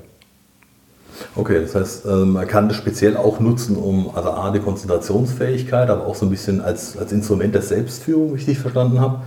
[1.35, 5.89] Okay, das heißt, ähm, man kann das speziell auch nutzen, um also A, die Konzentrationsfähigkeit,
[5.89, 9.21] aber auch so ein bisschen als, als Instrument der Selbstführung, wie ich dich verstanden habe.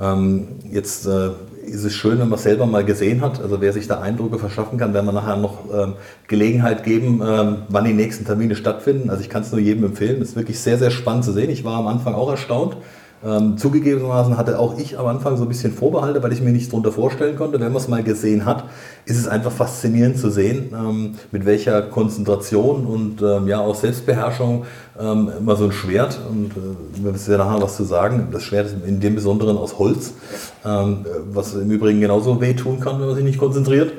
[0.00, 1.30] Ähm, jetzt äh,
[1.66, 3.42] ist es schön, wenn man selber mal gesehen hat.
[3.42, 5.94] Also wer sich da Eindrücke verschaffen kann, werden wir nachher noch ähm,
[6.26, 9.10] Gelegenheit geben, wann die nächsten Termine stattfinden.
[9.10, 10.22] Also ich kann es nur jedem empfehlen.
[10.22, 11.50] Es ist wirklich sehr, sehr spannend zu sehen.
[11.50, 12.78] Ich war am Anfang auch erstaunt,
[13.24, 16.68] Ähm, zugegebenermaßen hatte auch ich am Anfang so ein bisschen Vorbehalte, weil ich mir nichts
[16.68, 17.58] darunter vorstellen konnte.
[17.58, 18.64] Wenn man es mal gesehen hat,
[19.06, 24.64] ist es einfach faszinierend zu sehen, ähm, mit welcher Konzentration und ähm, ja auch Selbstbeherrschung
[25.00, 28.44] ähm, immer so ein Schwert, und äh, wir wissen ja nachher was zu sagen, das
[28.44, 30.12] Schwert ist in dem Besonderen aus Holz,
[30.64, 33.92] ähm, was im Übrigen genauso wehtun kann, wenn man sich nicht konzentriert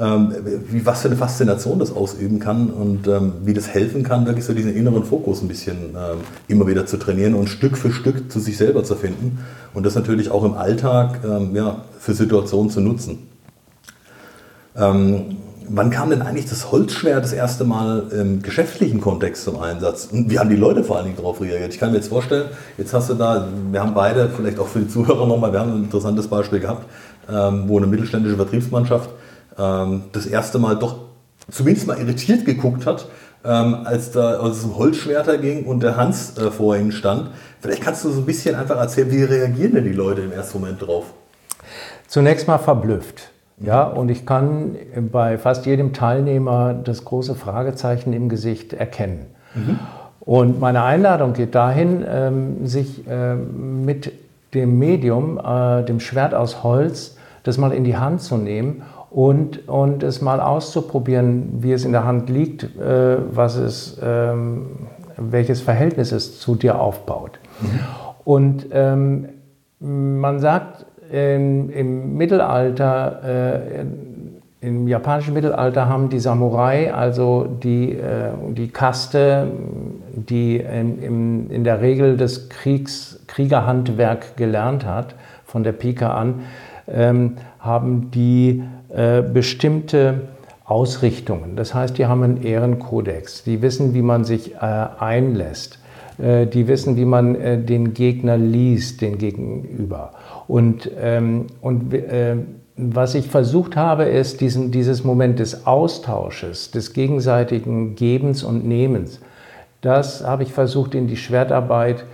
[0.00, 0.34] ähm,
[0.68, 4.44] wie, was für eine Faszination das ausüben kann und ähm, wie das helfen kann, wirklich
[4.44, 8.32] so diesen inneren Fokus ein bisschen ähm, immer wieder zu trainieren und Stück für Stück
[8.32, 9.38] zu sich selber zu finden
[9.74, 13.28] und das natürlich auch im Alltag ähm, ja, für Situationen zu nutzen.
[14.74, 15.36] Ähm,
[15.68, 20.08] wann kam denn eigentlich das Holzschwert das erste Mal im geschäftlichen Kontext zum Einsatz?
[20.10, 21.74] Und wie haben die Leute vor allen Dingen darauf reagiert?
[21.74, 22.46] Ich kann mir jetzt vorstellen,
[22.78, 25.72] jetzt hast du da, wir haben beide, vielleicht auch für die Zuhörer nochmal, wir haben
[25.72, 26.86] ein interessantes Beispiel gehabt,
[27.30, 29.10] ähm, wo eine mittelständische Vertriebsmannschaft
[29.58, 30.96] ähm, das erste Mal doch
[31.50, 33.08] zumindest mal irritiert geguckt hat,
[33.44, 37.30] ähm, als da als es um Holzschwerter ging und der Hans äh, vor ihnen stand.
[37.60, 40.60] Vielleicht kannst du so ein bisschen einfach erzählen, wie reagieren denn die Leute im ersten
[40.60, 41.06] Moment drauf?
[42.06, 43.30] Zunächst mal verblüfft.
[43.58, 44.76] Ja, und ich kann
[45.12, 49.26] bei fast jedem Teilnehmer das große Fragezeichen im Gesicht erkennen.
[49.54, 49.78] Mhm.
[50.20, 54.12] Und meine Einladung geht dahin, ähm, sich ähm, mit
[54.54, 59.68] dem Medium, äh, dem Schwert aus Holz, das mal in die Hand zu nehmen und,
[59.68, 65.60] und es mal auszuprobieren, wie es in der Hand liegt, äh, was es, ähm, welches
[65.60, 67.38] Verhältnis es zu dir aufbaut.
[67.60, 67.80] Mhm.
[68.24, 69.28] Und ähm,
[69.80, 78.30] man sagt im, im Mittelalter, äh, im japanischen Mittelalter haben die Samurai, also die, äh,
[78.50, 79.48] die Kaste,
[80.14, 86.42] die in, in, in der Regel das Kriegs, Kriegerhandwerk gelernt hat, von der Pika an,
[86.88, 88.62] ähm, haben die
[88.94, 90.28] äh, bestimmte
[90.64, 91.56] Ausrichtungen.
[91.56, 93.44] Das heißt, die haben einen Ehrenkodex.
[93.44, 95.78] Die wissen, wie man sich äh, einlässt.
[96.18, 100.12] Äh, die wissen, wie man äh, den Gegner liest, den Gegenüber.
[100.46, 102.36] Und, ähm, und äh,
[102.76, 109.20] was ich versucht habe, ist diesen, dieses Moment des Austausches, des gegenseitigen Gebens und Nehmens.
[109.80, 112.04] Das habe ich versucht in die Schwertarbeit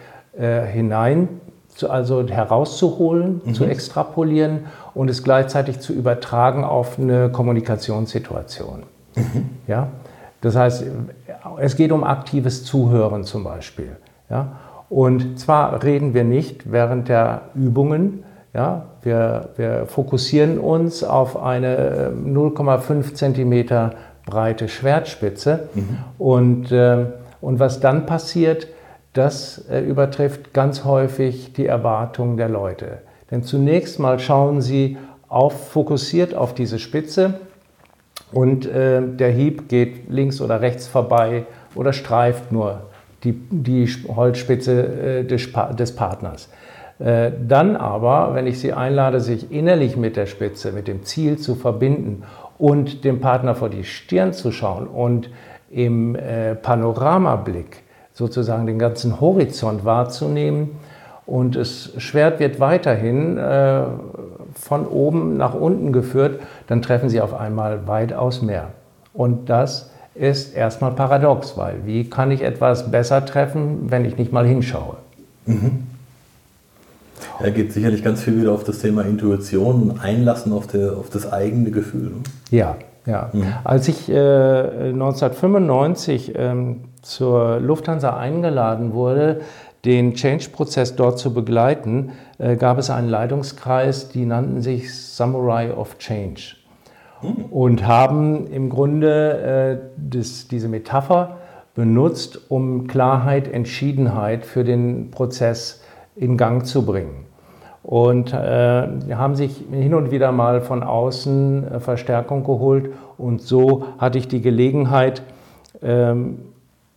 [0.73, 1.29] hinein
[1.69, 3.55] zu, also herauszuholen, mhm.
[3.55, 4.67] zu extrapolieren
[4.99, 8.83] und es gleichzeitig zu übertragen auf eine Kommunikationssituation.
[9.15, 9.51] Mhm.
[9.69, 9.91] Ja?
[10.41, 10.85] Das heißt,
[11.61, 13.97] es geht um aktives Zuhören zum Beispiel.
[14.29, 14.57] Ja?
[14.89, 18.87] Und zwar reden wir nicht während der Übungen, ja?
[19.03, 23.91] wir, wir fokussieren uns auf eine 0,5 ähm, cm
[24.27, 25.99] breite Schwertspitze mhm.
[26.19, 27.07] und, äh,
[27.41, 28.67] und was dann passiert,
[29.13, 32.99] das äh, übertrifft ganz häufig die Erwartungen der Leute.
[33.31, 34.97] Denn zunächst mal schauen sie
[35.29, 37.41] auf, fokussiert auf diese Spitze
[38.33, 42.83] und äh, der Hieb geht links oder rechts vorbei oder streift nur
[43.25, 46.49] die, die Holzspitze äh, des, des, Partners.
[46.99, 51.39] Äh, dann aber, wenn ich sie einlade, sich innerlich mit der Spitze, mit dem Ziel
[51.39, 52.23] zu verbinden
[52.59, 55.31] und dem Partner vor die Stirn zu schauen und
[55.71, 60.71] im äh, Panoramablick sozusagen den ganzen Horizont wahrzunehmen.
[61.29, 63.83] Und das Schwert wird weiterhin äh,
[64.55, 68.69] von oben nach unten geführt, dann treffen sie auf einmal weitaus mehr.
[69.13, 74.33] Und das ist erstmal paradox, weil wie kann ich etwas besser treffen, wenn ich nicht
[74.33, 74.97] mal hinschaue?
[75.45, 75.87] Mhm.
[77.45, 81.11] Ja, geht sicherlich ganz viel wieder auf das Thema Intuition und Einlassen auf, der, auf
[81.11, 82.05] das eigene Gefühl.
[82.05, 82.23] Ne?
[82.51, 83.29] Ja, ja.
[83.35, 83.53] Mhm.
[83.65, 89.43] Als ich äh, 1995 ähm, zur Lufthansa eingeladen wurde,
[89.89, 95.97] den Change-Prozess dort zu begleiten, äh, gab es einen Leitungskreis, die nannten sich Samurai of
[95.97, 96.57] Change
[97.21, 97.47] hm.
[97.47, 101.39] und haben im Grunde äh, das, diese Metapher
[101.75, 105.83] benutzt, um Klarheit, Entschiedenheit für den Prozess
[106.17, 107.25] in Gang zu bringen.
[107.83, 112.91] Und äh, haben sich hin und wieder mal von außen äh, Verstärkung geholt.
[113.17, 115.23] Und so hatte ich die Gelegenheit,
[115.81, 116.41] ähm,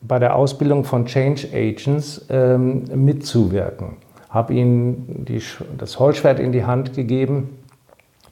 [0.01, 3.97] bei der Ausbildung von Change Agents ähm, mitzuwirken.
[4.29, 5.41] Habe ihnen die,
[5.77, 7.57] das Holzschwert in die Hand gegeben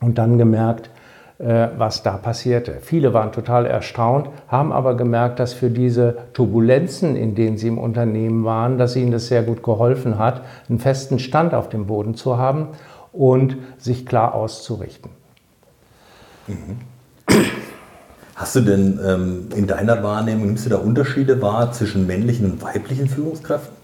[0.01, 0.89] und dann gemerkt,
[1.39, 2.79] äh, was da passierte.
[2.82, 7.77] Viele waren total erstaunt, haben aber gemerkt, dass für diese Turbulenzen, in denen sie im
[7.77, 12.15] Unternehmen waren, dass ihnen das sehr gut geholfen hat, einen festen Stand auf dem Boden
[12.15, 12.69] zu haben
[13.13, 15.12] und sich klar auszurichten.
[16.47, 16.88] Mhm.
[18.39, 22.62] Hast du denn ähm, in deiner Wahrnehmung, nimmst du da Unterschiede wahr zwischen männlichen und
[22.62, 23.75] weiblichen Führungskräften?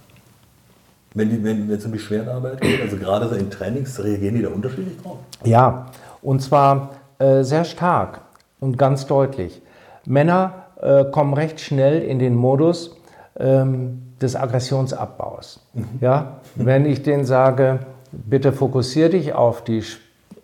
[1.13, 4.43] Wenn, die, wenn es um die Schwertarbeit geht, also gerade so in Trainings, reagieren die
[4.43, 5.17] da unterschiedlich drauf?
[5.43, 5.87] Ja,
[6.21, 8.21] und zwar äh, sehr stark
[8.61, 9.61] und ganz deutlich.
[10.05, 12.95] Männer äh, kommen recht schnell in den Modus,
[13.37, 15.59] ähm, des Aggressionsabbaus.
[15.73, 15.85] Mhm.
[15.99, 16.37] Ja?
[16.55, 17.79] Wenn ich denen sage,
[18.13, 19.83] bitte fokussiere dich auf die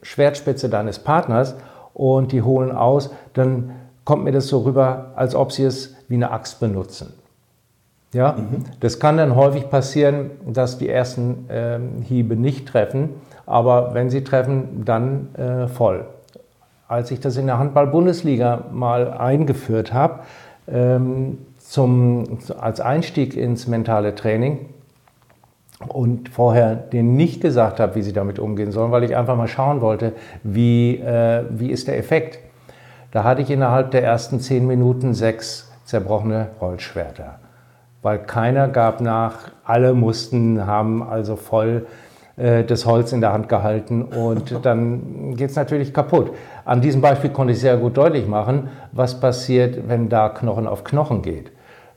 [0.01, 1.55] Schwertspitze deines Partners
[1.93, 3.71] und die holen aus, dann
[4.03, 7.13] kommt mir das so rüber, als ob sie es wie eine Axt benutzen.
[8.13, 8.65] Ja, mhm.
[8.81, 13.09] das kann dann häufig passieren, dass die ersten äh, Hiebe nicht treffen,
[13.45, 16.05] aber wenn sie treffen, dann äh, voll.
[16.89, 20.19] Als ich das in der Handball-Bundesliga mal eingeführt habe,
[20.67, 21.37] ähm,
[22.59, 24.65] als Einstieg ins mentale Training
[25.87, 29.47] und vorher denen nicht gesagt habe, wie sie damit umgehen sollen, weil ich einfach mal
[29.47, 32.39] schauen wollte, wie, äh, wie ist der Effekt.
[33.11, 37.39] Da hatte ich innerhalb der ersten zehn Minuten sechs zerbrochene Holzschwerter,
[38.01, 41.85] weil keiner gab nach, alle mussten, haben also voll
[42.37, 46.31] äh, das Holz in der Hand gehalten und dann geht es natürlich kaputt.
[46.63, 50.85] An diesem Beispiel konnte ich sehr gut deutlich machen, was passiert, wenn da Knochen auf
[50.85, 51.51] Knochen geht.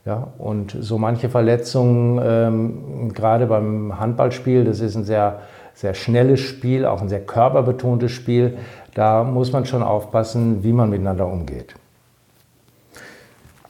[0.05, 5.39] Ja, und so manche Verletzungen, ähm, gerade beim Handballspiel, das ist ein sehr,
[5.73, 8.57] sehr schnelles Spiel, auch ein sehr körperbetontes Spiel,
[8.95, 11.75] da muss man schon aufpassen, wie man miteinander umgeht.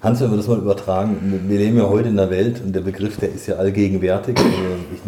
[0.02, 2.82] Hans, wenn wir das mal übertragen, wir leben ja heute in der Welt und der
[2.82, 4.38] Begriff, der ist ja allgegenwärtig.
[4.38, 4.50] Also
[4.94, 5.00] ich,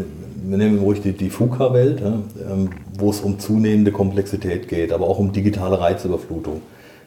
[0.49, 5.19] wir nehmen ruhig die, die FUKA-Welt, ähm, wo es um zunehmende Komplexität geht, aber auch
[5.19, 6.61] um digitale Reizüberflutung.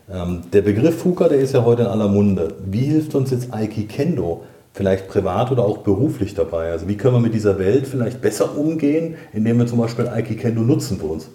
[0.09, 2.55] Ähm, der Begriff FUKA, der ist ja heute in aller Munde.
[2.65, 6.71] Wie hilft uns jetzt Aikikendo, vielleicht privat oder auch beruflich dabei?
[6.71, 10.61] Also wie können wir mit dieser Welt vielleicht besser umgehen, indem wir zum Beispiel Aikikendo
[10.61, 11.29] nutzen für uns?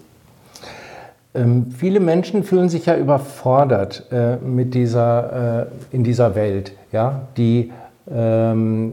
[1.36, 7.22] Ähm, viele Menschen fühlen sich ja überfordert äh, mit dieser, äh, in dieser Welt, ja,
[7.36, 7.72] die
[8.10, 8.92] ähm,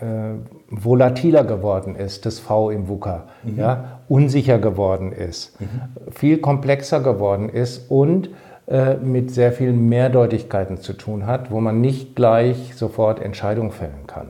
[0.00, 0.34] äh,
[0.70, 3.58] volatiler geworden ist, das V im VUCA, mhm.
[3.58, 6.10] ja, unsicher geworden ist, mhm.
[6.10, 8.30] viel komplexer geworden ist und
[8.66, 14.06] äh, mit sehr vielen Mehrdeutigkeiten zu tun hat, wo man nicht gleich sofort Entscheidungen fällen
[14.06, 14.28] kann.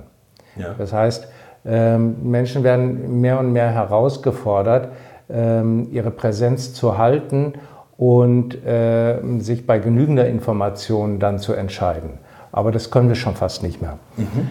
[0.56, 0.74] Ja.
[0.76, 1.28] Das heißt,
[1.64, 4.88] ähm, Menschen werden mehr und mehr herausgefordert,
[5.28, 7.54] ihre Präsenz zu halten
[7.96, 12.18] und äh, sich bei genügender Information dann zu entscheiden.
[12.52, 13.98] Aber das können wir schon fast nicht mehr.
[14.16, 14.48] Mhm.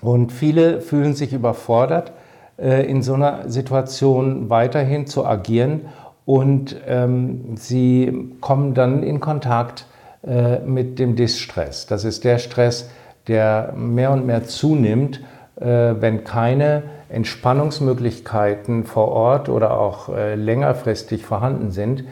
[0.00, 2.12] Und viele fühlen sich überfordert,
[2.58, 5.82] äh, in so einer Situation weiterhin zu agieren
[6.24, 9.86] und ähm, sie kommen dann in Kontakt
[10.26, 11.86] äh, mit dem Distress.
[11.86, 12.90] Das ist der Stress,
[13.28, 15.20] der mehr und mehr zunimmt,
[15.60, 22.04] äh, wenn keine Entspannungsmöglichkeiten vor Ort oder auch äh, längerfristig vorhanden sind,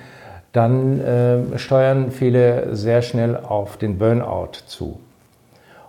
[0.53, 5.01] dann äh, steuern viele sehr schnell auf den Burnout zu.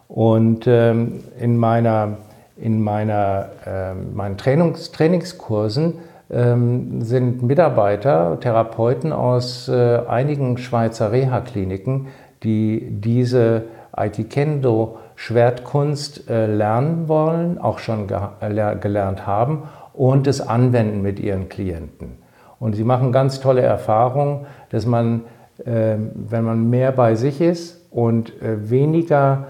[0.08, 2.18] Und ähm, in, meiner,
[2.58, 6.00] in meiner, äh, meinen Trainings, Trainingskursen
[6.32, 12.08] ähm, sind Mitarbeiter, Therapeuten aus äh, einigen Schweizer Reha-Kliniken,
[12.44, 18.08] die diese Aikido Schwertkunst äh, lernen wollen, auch schon
[18.42, 22.20] äh, gelernt haben und es anwenden mit ihren Klienten.
[22.60, 25.22] Und sie machen ganz tolle Erfahrungen, dass man,
[25.66, 29.46] ähm, wenn man mehr bei sich ist und weniger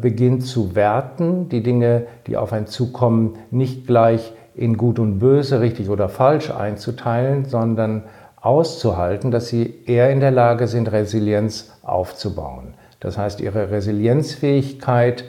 [0.00, 5.60] beginnt zu werten, die Dinge, die auf einen zukommen, nicht gleich in Gut und Böse,
[5.60, 8.02] richtig oder falsch einzuteilen, sondern
[8.40, 12.74] auszuhalten, dass sie eher in der Lage sind, Resilienz aufzubauen.
[13.04, 15.24] Das heißt, ihre Resilienzfähigkeit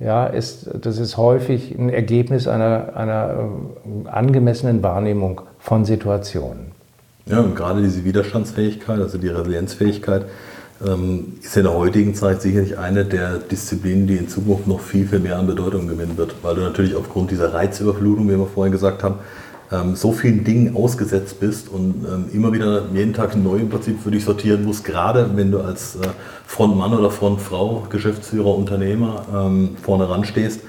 [0.00, 3.48] ja, ist, das ist häufig ein Ergebnis einer, einer
[4.04, 6.72] äh, angemessenen Wahrnehmung von Situationen.
[7.26, 10.26] Ja, und gerade diese Widerstandsfähigkeit, also die Resilienzfähigkeit,
[10.84, 15.06] ähm, ist in der heutigen Zeit sicherlich eine der Disziplinen, die in Zukunft noch viel,
[15.06, 18.72] viel mehr an Bedeutung gewinnen wird, weil du natürlich aufgrund dieser Reizüberflutung, wie wir vorhin
[18.72, 19.20] gesagt haben,
[19.72, 24.00] ähm, so vielen Dingen ausgesetzt bist und ähm, immer wieder jeden Tag neu im Prinzip
[24.00, 26.08] für dich sortieren musst, gerade wenn du als äh,
[26.46, 30.60] Frontmann oder Frontfrau, Geschäftsführer, Unternehmer vorne ran stehst,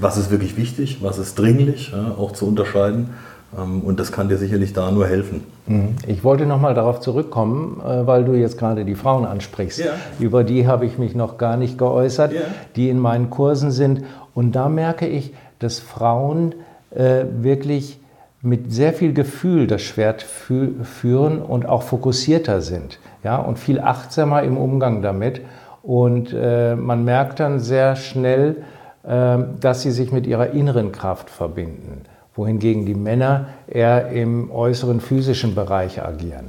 [0.00, 3.10] was ist wirklich wichtig, was ist dringlich, auch zu unterscheiden
[3.56, 5.44] ähm, und das kann dir sicherlich da nur helfen.
[5.66, 5.96] Mhm.
[6.06, 9.78] Ich wollte nochmal darauf zurückkommen, äh, weil du jetzt gerade die Frauen ansprichst.
[9.78, 9.92] Ja.
[10.18, 12.40] Über die habe ich mich noch gar nicht geäußert, ja.
[12.74, 14.02] die in meinen Kursen sind.
[14.34, 16.54] Und da merke ich, dass Frauen
[16.98, 18.00] wirklich
[18.42, 24.42] mit sehr viel Gefühl das Schwert führen und auch fokussierter sind ja, und viel achtsamer
[24.42, 25.40] im Umgang damit.
[25.82, 28.56] Und äh, man merkt dann sehr schnell,
[29.04, 32.06] äh, dass sie sich mit ihrer inneren Kraft verbinden
[32.36, 36.46] wohingegen die Männer eher im äußeren physischen Bereich agieren.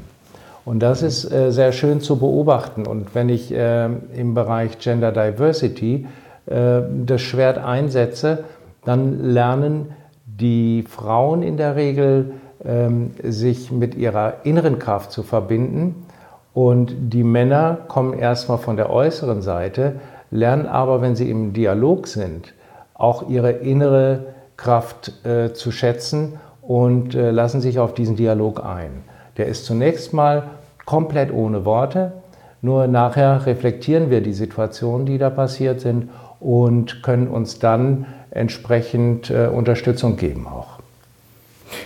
[0.65, 2.85] Und das ist äh, sehr schön zu beobachten.
[2.85, 6.05] Und wenn ich äh, im Bereich Gender Diversity
[6.45, 8.43] äh, das Schwert einsetze,
[8.83, 9.93] dann lernen
[10.39, 12.33] die Frauen in der Regel,
[12.65, 16.05] ähm, sich mit ihrer inneren Kraft zu verbinden.
[16.53, 19.99] Und die Männer kommen erstmal von der äußeren Seite
[20.31, 22.53] lernen aber, wenn sie im Dialog sind,
[22.93, 29.03] auch ihre innere Kraft äh, zu schätzen und äh, lassen sich auf diesen Dialog ein.
[29.37, 30.43] Der ist zunächst mal
[30.85, 32.13] komplett ohne Worte,
[32.61, 36.09] nur nachher reflektieren wir die Situationen, die da passiert sind
[36.39, 40.79] und können uns dann entsprechend äh, Unterstützung geben auch.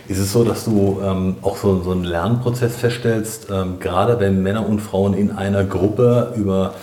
[0.07, 4.43] Ist es so, dass du ähm, auch so, so einen Lernprozess feststellst, ähm, gerade wenn
[4.43, 6.73] Männer und Frauen in einer Gruppe über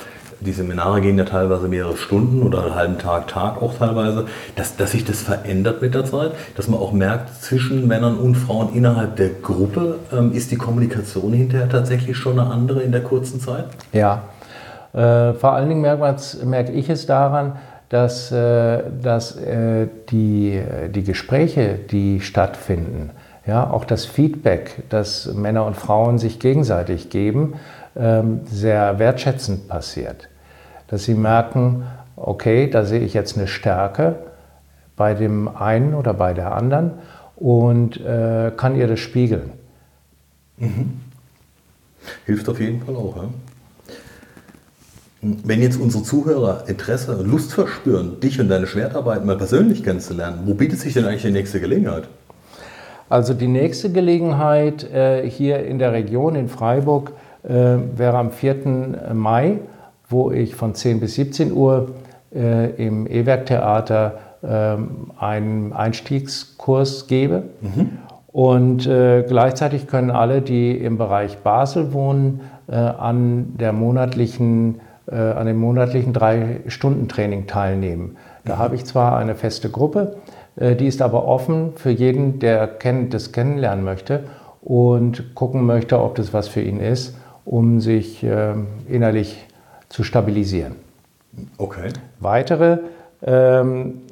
[0.40, 4.76] die Seminare gehen ja teilweise mehrere Stunden oder einen halben Tag, Tag auch teilweise, dass,
[4.76, 8.72] dass sich das verändert mit der Zeit, dass man auch merkt, zwischen Männern und Frauen
[8.74, 13.40] innerhalb der Gruppe ähm, ist die Kommunikation hinterher tatsächlich schon eine andere in der kurzen
[13.40, 13.64] Zeit?
[13.92, 14.22] Ja,
[14.92, 17.59] äh, vor allen Dingen merke ich es daran,
[17.89, 20.61] dass, äh, dass äh, die,
[20.95, 23.11] die Gespräche, die stattfinden,
[23.47, 27.55] ja, auch das Feedback, das Männer und Frauen sich gegenseitig geben,
[27.97, 30.28] ähm, sehr wertschätzend passiert.
[30.89, 31.84] Dass sie merken,
[32.16, 34.16] okay, da sehe ich jetzt eine Stärke
[34.97, 36.93] bei dem einen oder bei der anderen
[37.36, 39.53] und äh, kann ihr das spiegeln.
[40.59, 41.01] Mhm.
[42.26, 43.16] Hilft auf jeden Fall auch.
[43.16, 43.28] Ja?
[45.20, 50.42] Wenn jetzt unsere Zuhörer Interesse und Lust verspüren, dich und deine Schwertarbeit mal persönlich kennenzulernen,
[50.44, 52.08] wo bietet sich denn eigentlich die nächste Gelegenheit?
[53.08, 57.12] Also die nächste Gelegenheit äh, hier in der Region in Freiburg
[57.42, 57.48] äh,
[57.96, 59.12] wäre am 4.
[59.14, 59.58] Mai,
[60.08, 61.88] wo ich von 10 bis 17 Uhr
[62.32, 67.44] äh, im E-Werk-Theater ähm, einen Einstiegskurs gebe.
[67.60, 67.98] Mhm.
[68.28, 74.80] Und äh, gleichzeitig können alle, die im Bereich Basel wohnen, äh, an der monatlichen
[75.14, 78.16] an dem monatlichen Drei-Stunden-Training teilnehmen.
[78.44, 78.59] Da mhm.
[78.59, 80.16] habe ich zwar eine feste Gruppe,
[80.59, 82.66] äh, die ist aber offen für jeden, der
[83.11, 84.24] das kennenlernen möchte
[84.62, 89.46] und gucken möchte, ob das was für ihn ist, um sich ähm, innerlich
[89.88, 90.74] zu stabilisieren.
[91.56, 91.88] Okay.
[92.20, 92.78] Weitere
[93.22, 94.02] ähm,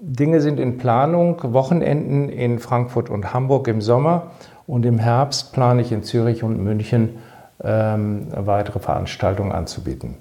[0.00, 4.30] Dinge sind in Planung, Wochenenden in Frankfurt und Hamburg im Sommer
[4.66, 7.18] und im Herbst plane ich in Zürich und München
[7.62, 10.16] ähm, weitere Veranstaltungen anzubieten.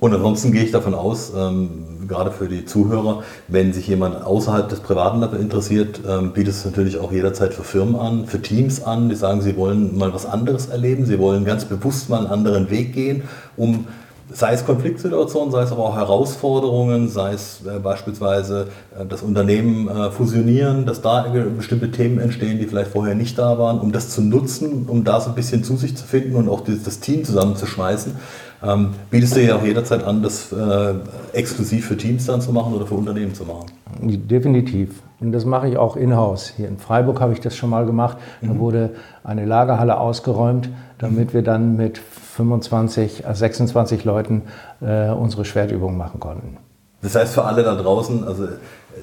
[0.00, 4.68] Und ansonsten gehe ich davon aus, ähm, gerade für die Zuhörer, wenn sich jemand außerhalb
[4.68, 8.82] des Privaten dafür interessiert, ähm, bietet es natürlich auch jederzeit für Firmen an, für Teams
[8.82, 12.26] an, die sagen, sie wollen mal was anderes erleben, sie wollen ganz bewusst mal einen
[12.28, 13.24] anderen Weg gehen,
[13.56, 13.86] um
[14.32, 19.88] sei es Konfliktsituationen, sei es aber auch Herausforderungen, sei es äh, beispielsweise äh, das Unternehmen
[19.88, 21.26] äh, fusionieren, dass da
[21.56, 25.20] bestimmte Themen entstehen, die vielleicht vorher nicht da waren, um das zu nutzen, um da
[25.20, 28.16] so ein bisschen zu sich zu finden und auch das, das Team zusammenzuschmeißen
[28.62, 30.94] ähm, bietest du ja auch jederzeit an, das äh,
[31.32, 33.66] exklusiv für Teams dann zu machen oder für Unternehmen zu machen?
[34.00, 35.02] Definitiv.
[35.20, 36.52] Und das mache ich auch in-house.
[36.56, 38.18] Hier in Freiburg habe ich das schon mal gemacht.
[38.40, 38.58] Da mhm.
[38.58, 38.90] wurde
[39.24, 41.34] eine Lagerhalle ausgeräumt, damit mhm.
[41.34, 44.42] wir dann mit 25, 26 äh, Leuten
[44.80, 46.56] äh, unsere Schwertübungen machen konnten.
[47.02, 48.48] Das heißt für alle da draußen, also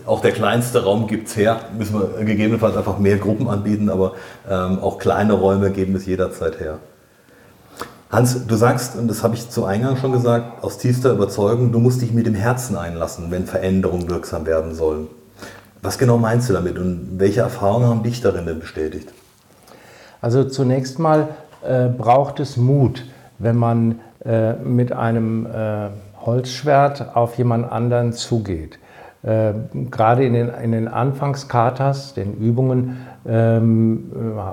[0.06, 4.14] auch der kleinste Raum gibt es her, müssen wir gegebenenfalls einfach mehr Gruppen anbieten, aber
[4.49, 6.80] ähm, auch kleine Räume geben es jederzeit her.
[8.12, 11.80] Hans, du sagst, und das habe ich zu Eingang schon gesagt, aus tiefster Überzeugung, du
[11.80, 15.08] musst dich mit dem Herzen einlassen, wenn Veränderungen wirksam werden sollen.
[15.82, 19.12] Was genau meinst du damit und welche Erfahrungen haben dich darin denn bestätigt?
[20.22, 21.30] Also zunächst mal
[21.64, 23.06] äh, braucht es Mut,
[23.38, 25.89] wenn man äh, mit einem äh,
[26.26, 28.80] Holzschwert auf jemand anderen zugeht.
[29.26, 29.53] Äh,
[29.89, 32.97] gerade in den, in den Anfangskatas, den Übungen,
[33.28, 34.11] ähm,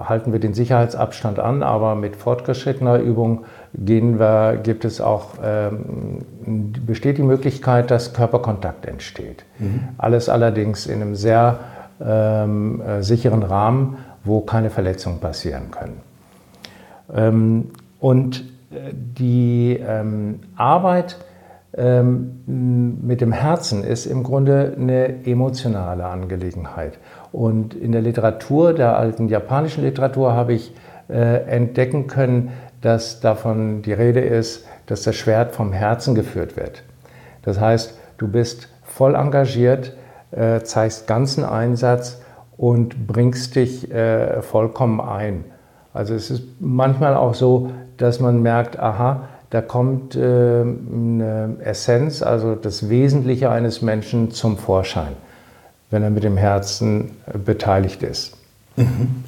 [0.09, 3.45] halten wir den Sicherheitsabstand an, aber mit fortgeschrittener Übung
[3.75, 6.21] gehen wir, gibt es auch, ähm,
[6.87, 9.45] besteht die Möglichkeit, dass Körperkontakt entsteht.
[9.59, 9.81] Mhm.
[9.99, 11.59] Alles allerdings in einem sehr
[12.01, 16.01] ähm, äh, sicheren Rahmen, wo keine Verletzungen passieren können.
[17.15, 17.71] Ähm,
[18.01, 21.19] und äh, die ähm, Arbeit
[21.75, 26.99] mit dem Herzen ist im Grunde eine emotionale Angelegenheit.
[27.33, 30.75] Und in der Literatur, der alten japanischen Literatur, habe ich
[31.09, 32.51] äh, entdecken können,
[32.83, 36.83] dass davon die Rede ist, dass das Schwert vom Herzen geführt wird.
[37.43, 39.95] Das heißt, du bist voll engagiert,
[40.31, 42.21] äh, zeigst ganzen Einsatz
[42.59, 45.45] und bringst dich äh, vollkommen ein.
[45.95, 52.23] Also es ist manchmal auch so, dass man merkt, aha, da kommt äh, eine Essenz,
[52.23, 55.13] also das Wesentliche eines Menschen zum Vorschein,
[55.91, 58.33] wenn er mit dem Herzen äh, beteiligt ist.
[58.77, 59.25] Mhm.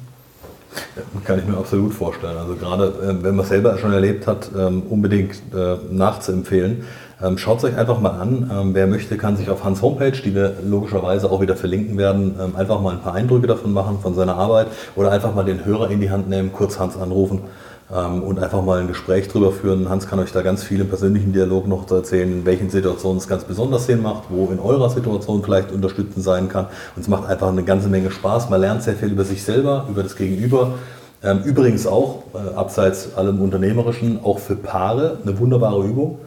[1.25, 2.37] Kann ich mir absolut vorstellen.
[2.37, 6.85] Also gerade äh, wenn man es selber schon erlebt hat, ähm, unbedingt äh, nachzuempfehlen.
[7.21, 8.49] Ähm, Schaut es euch einfach mal an.
[8.51, 12.35] Ähm, wer möchte, kann sich auf Hans Homepage, die wir logischerweise auch wieder verlinken werden,
[12.41, 15.65] ähm, einfach mal ein paar Eindrücke davon machen, von seiner Arbeit oder einfach mal den
[15.65, 17.49] Hörer in die Hand nehmen, kurz Hans anrufen ähm,
[17.87, 19.89] und einfach mal ein Gespräch drüber führen.
[19.89, 23.27] Hans kann euch da ganz viel im persönlichen Dialog noch erzählen, in welchen Situationen es
[23.27, 26.65] ganz besonders Sinn macht, wo in eurer Situation vielleicht unterstützend sein kann.
[26.95, 28.49] Und es macht einfach eine ganze Menge Spaß.
[28.49, 30.73] Man lernt sehr viel über sich selber, über das Gegenüber.
[31.23, 36.19] Ähm, übrigens auch, äh, abseits allem Unternehmerischen, auch für Paare eine wunderbare Übung.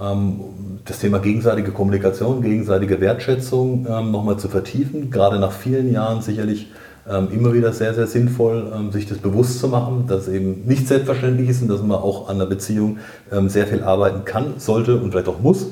[0.00, 0.40] Ähm,
[0.86, 6.72] das Thema gegenseitige Kommunikation, gegenseitige Wertschätzung nochmal zu vertiefen, gerade nach vielen Jahren sicherlich ähm,
[7.04, 11.48] immer wieder sehr, sehr sinnvoll, ähm, sich das bewusst zu machen, dass eben nicht selbstverständlich
[11.48, 12.98] ist und dass man auch an der Beziehung
[13.32, 15.66] ähm, sehr viel arbeiten kann, sollte und vielleicht auch muss.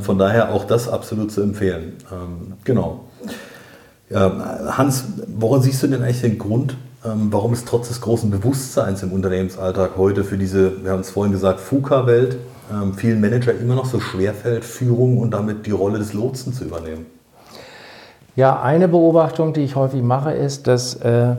[0.00, 1.92] Von daher auch das absolut zu empfehlen.
[2.64, 3.04] Genau.
[4.12, 9.12] Hans, woran siehst du denn eigentlich den Grund, warum es trotz des großen Bewusstseins im
[9.12, 12.38] Unternehmensalltag heute für diese, wir haben es vorhin gesagt, FUKA-Welt,
[12.96, 17.06] vielen Manager immer noch so schwerfällt, Führung und damit die Rolle des Lotsen zu übernehmen?
[18.38, 21.34] Ja, eine Beobachtung, die ich häufig mache, ist, dass äh,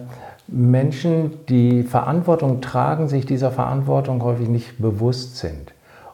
[0.50, 5.72] Menschen, die Verantwortung tragen, sich dieser Verantwortung häufig nicht bewusst sind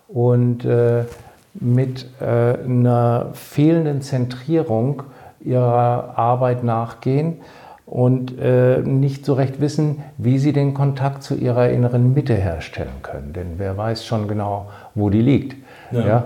[0.08, 1.06] und äh,
[1.56, 2.26] mit äh,
[2.64, 5.02] einer fehlenden Zentrierung
[5.40, 7.38] ihrer Arbeit nachgehen
[7.88, 13.02] und äh, nicht so recht wissen, wie sie den Kontakt zu ihrer inneren Mitte herstellen
[13.02, 13.34] können.
[13.34, 15.56] Denn wer weiß schon genau, wo die liegt.
[15.92, 16.08] Ja.
[16.08, 16.24] ja?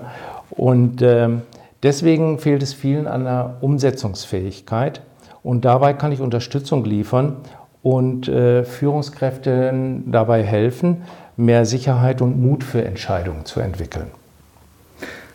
[0.50, 1.44] Und ähm,
[1.84, 5.02] Deswegen fehlt es vielen an der Umsetzungsfähigkeit
[5.44, 7.38] und dabei kann ich Unterstützung liefern
[7.82, 11.04] und äh, Führungskräften dabei helfen,
[11.38, 14.08] mehr Sicherheit und Mut für Entscheidungen zu entwickeln.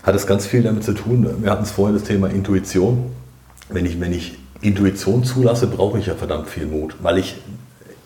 [0.02, 3.06] Hat es ganz viel damit zu tun, wir hatten es vorhin das Thema Intuition.
[3.70, 7.36] Wenn ich, wenn ich Intuition zulasse, brauche ich ja verdammt viel Mut, weil ich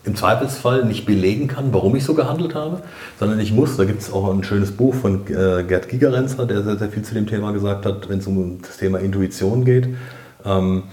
[0.09, 2.81] im Zweifelsfall nicht belegen kann, warum ich so gehandelt habe,
[3.19, 6.63] sondern ich muss, da gibt es auch ein schönes Buch von äh, Gerd Gigerenzer, der
[6.63, 9.89] sehr, sehr viel zu dem Thema gesagt hat, wenn es um das Thema Intuition geht.
[10.43, 10.83] Ähm,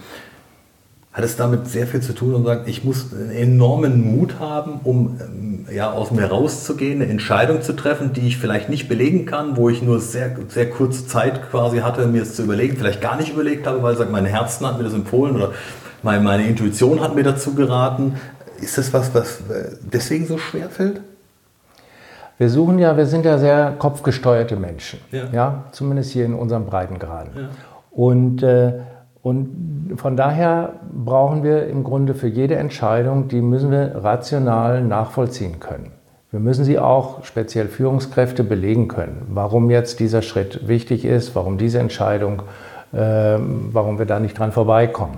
[1.15, 4.81] hat es damit sehr viel zu tun und sagt, ich muss einen enormen Mut haben,
[4.85, 9.25] um ähm, ja, aus mir rauszugehen, eine Entscheidung zu treffen, die ich vielleicht nicht belegen
[9.25, 13.01] kann, wo ich nur sehr, sehr kurze Zeit quasi hatte, mir es zu überlegen, vielleicht
[13.01, 15.53] gar nicht überlegt habe, weil sagt, mein Herzen hat mir das empfohlen oder
[16.03, 18.17] meine, meine Intuition hat mir dazu geraten.
[18.61, 19.39] Ist das was, was
[19.81, 21.01] deswegen so schwer fällt?
[22.39, 26.67] Wir suchen ja, wir sind ja sehr kopfgesteuerte Menschen, ja, ja zumindest hier in unserem
[26.67, 27.33] Breitengraden.
[27.35, 27.49] Ja.
[27.91, 28.75] Und, äh,
[29.23, 35.61] und von daher brauchen wir im Grunde für jede Entscheidung, die müssen wir rational nachvollziehen
[35.61, 35.93] können.
[36.31, 41.57] Wir müssen sie auch speziell Führungskräfte belegen können, warum jetzt dieser Schritt wichtig ist, warum
[41.57, 42.43] diese Entscheidung,
[42.93, 45.17] äh, warum wir da nicht dran vorbeikommen.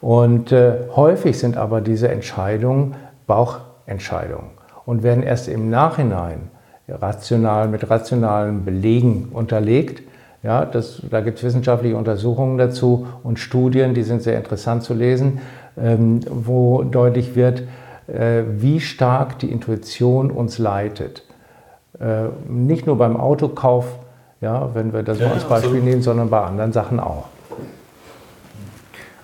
[0.00, 2.94] Und äh, häufig sind aber diese Entscheidungen
[3.26, 4.50] Bauchentscheidungen
[4.86, 6.50] und werden erst im Nachhinein
[6.88, 10.02] rational mit rationalen Belegen unterlegt.
[10.42, 14.94] Ja, das, da gibt es wissenschaftliche Untersuchungen dazu und Studien, die sind sehr interessant zu
[14.94, 15.40] lesen,
[15.76, 17.64] ähm, wo deutlich wird,
[18.06, 21.24] äh, wie stark die Intuition uns leitet.
[22.00, 23.98] Äh, nicht nur beim Autokauf,
[24.40, 25.84] ja, wenn wir das ja, als Beispiel absolut.
[25.84, 27.24] nehmen, sondern bei anderen Sachen auch.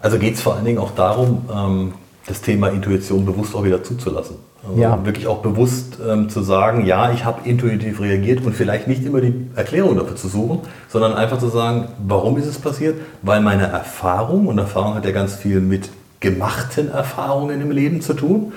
[0.05, 1.95] Also geht es vor allen Dingen auch darum, ähm,
[2.27, 4.37] das Thema Intuition bewusst auch wieder zuzulassen.
[4.63, 5.03] Also ja.
[5.03, 9.23] Wirklich auch bewusst ähm, zu sagen, ja, ich habe intuitiv reagiert und vielleicht nicht immer
[9.23, 12.97] die Erklärung dafür zu suchen, sondern einfach zu sagen, warum ist es passiert?
[13.23, 15.89] Weil meine Erfahrung, und Erfahrung hat ja ganz viel mit
[16.25, 18.55] gemachten Erfahrungen im Leben zu tun.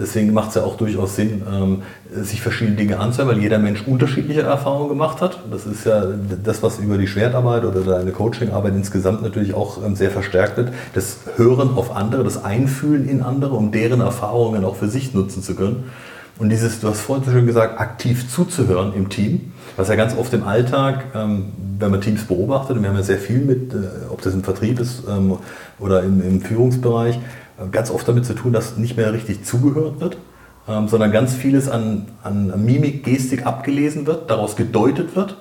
[0.00, 3.86] Deswegen macht es ja auch durchaus Sinn, ähm, sich verschiedene Dinge anzuhören, weil jeder Mensch
[3.86, 5.40] unterschiedliche Erfahrungen gemacht hat.
[5.50, 6.04] Das ist ja
[6.42, 10.72] das, was über die Schwertarbeit oder deine Coachingarbeit insgesamt natürlich auch ähm, sehr verstärkt wird.
[10.94, 15.42] Das Hören auf andere, das Einfühlen in andere, um deren Erfahrungen auch für sich nutzen
[15.42, 15.84] zu können.
[16.42, 20.16] Und dieses, du hast vorhin so schön gesagt, aktiv zuzuhören im Team, was ja ganz
[20.16, 23.72] oft im Alltag, ähm, wenn man Teams beobachtet, und wir haben ja sehr viel mit,
[23.72, 23.76] äh,
[24.10, 25.38] ob das im Vertrieb ist ähm,
[25.78, 30.16] oder im, Führungsbereich, äh, ganz oft damit zu tun, dass nicht mehr richtig zugehört wird,
[30.66, 35.36] ähm, sondern ganz vieles an, an Mimik, Gestik abgelesen wird, daraus gedeutet wird.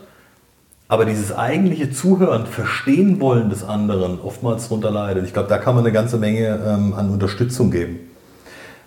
[0.87, 5.25] Aber dieses eigentliche Zuhören, Verstehen wollen des anderen oftmals darunter leidet.
[5.25, 8.10] Ich glaube, da kann man eine ganze Menge an Unterstützung geben.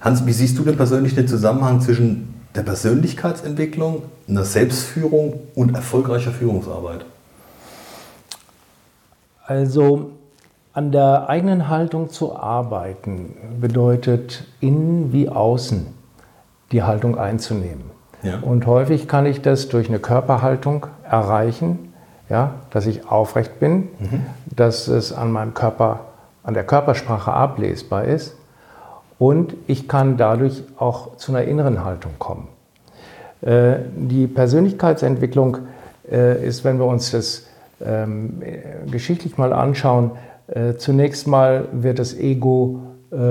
[0.05, 6.31] Hans, wie siehst du denn persönlich den Zusammenhang zwischen der Persönlichkeitsentwicklung, einer Selbstführung und erfolgreicher
[6.31, 7.07] Führungsarbeit?
[9.47, 10.11] Also
[10.75, 15.87] an der eigenen Haltung zu arbeiten bedeutet innen wie außen
[16.71, 17.91] die Haltung einzunehmen.
[18.23, 18.41] Ja.
[18.41, 21.95] Und häufig kann ich das durch eine Körperhaltung erreichen,
[22.29, 24.27] ja, dass ich aufrecht bin, mhm.
[24.55, 26.01] dass es an meinem Körper,
[26.43, 28.35] an der Körpersprache ablesbar ist
[29.19, 32.49] und ich kann dadurch auch zu einer inneren Haltung kommen.
[33.45, 35.59] Äh, die Persönlichkeitsentwicklung
[36.11, 37.47] äh, ist, wenn wir uns das
[37.85, 38.43] ähm,
[38.91, 40.13] geschichtlich mal anschauen,
[40.49, 42.81] äh, zunächst mal wird das Ego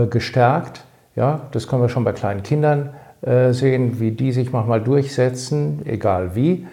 [0.09, 0.86] gestärkt.
[1.13, 2.91] Ja, das können wir schon bei kleinen Kindern
[3.51, 6.65] sehen, wie die sich manchmal durchsetzen, egal wie,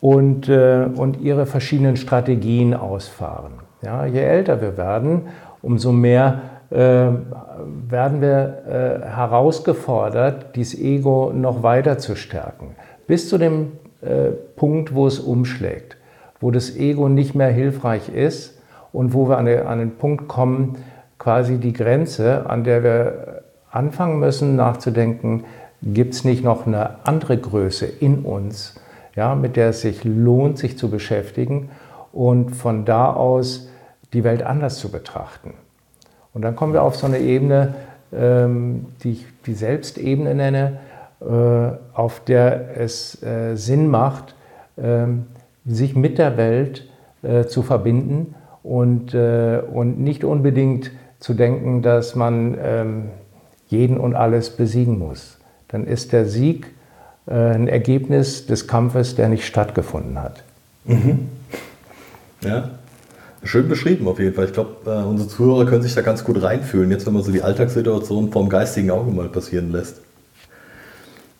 [0.00, 3.52] und, und ihre verschiedenen Strategien ausfahren.
[3.82, 5.26] Ja, je älter wir werden,
[5.60, 6.40] umso mehr
[6.70, 12.74] werden wir äh, herausgefordert, dieses Ego noch weiter zu stärken.
[13.06, 15.96] Bis zu dem äh, Punkt, wo es umschlägt,
[16.40, 18.60] wo das Ego nicht mehr hilfreich ist
[18.92, 20.76] und wo wir an den Punkt kommen,
[21.18, 25.44] quasi die Grenze, an der wir anfangen müssen nachzudenken,
[25.82, 28.80] gibt es nicht noch eine andere Größe in uns,
[29.14, 31.70] ja, mit der es sich lohnt, sich zu beschäftigen
[32.12, 33.68] und von da aus
[34.12, 35.54] die Welt anders zu betrachten.
[36.36, 37.76] Und dann kommen wir auf so eine Ebene,
[38.12, 40.80] ähm, die ich die Selbstebene nenne,
[41.22, 41.24] äh,
[41.94, 44.34] auf der es äh, Sinn macht,
[44.76, 45.28] ähm,
[45.64, 46.86] sich mit der Welt
[47.22, 53.04] äh, zu verbinden und, und nicht unbedingt zu denken, dass man ähm,
[53.68, 55.38] jeden und alles besiegen muss.
[55.68, 56.66] Dann ist der Sieg
[57.26, 60.42] ein Ergebnis des Kampfes, der nicht stattgefunden hat.
[60.84, 61.28] Mhm.
[62.42, 62.70] Ja,
[63.42, 64.46] schön beschrieben auf jeden Fall.
[64.46, 67.42] Ich glaube, unsere Zuhörer können sich da ganz gut reinfühlen, jetzt wenn man so die
[67.42, 70.00] Alltagssituation vom geistigen Auge mal passieren lässt.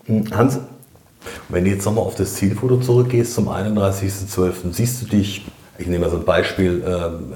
[0.06, 0.60] Hm, Hans,
[1.48, 5.46] wenn du jetzt nochmal auf das Zielfoto zurückgehst zum 31.12., siehst du dich,
[5.78, 7.32] ich nehme mal so ein Beispiel, ähm,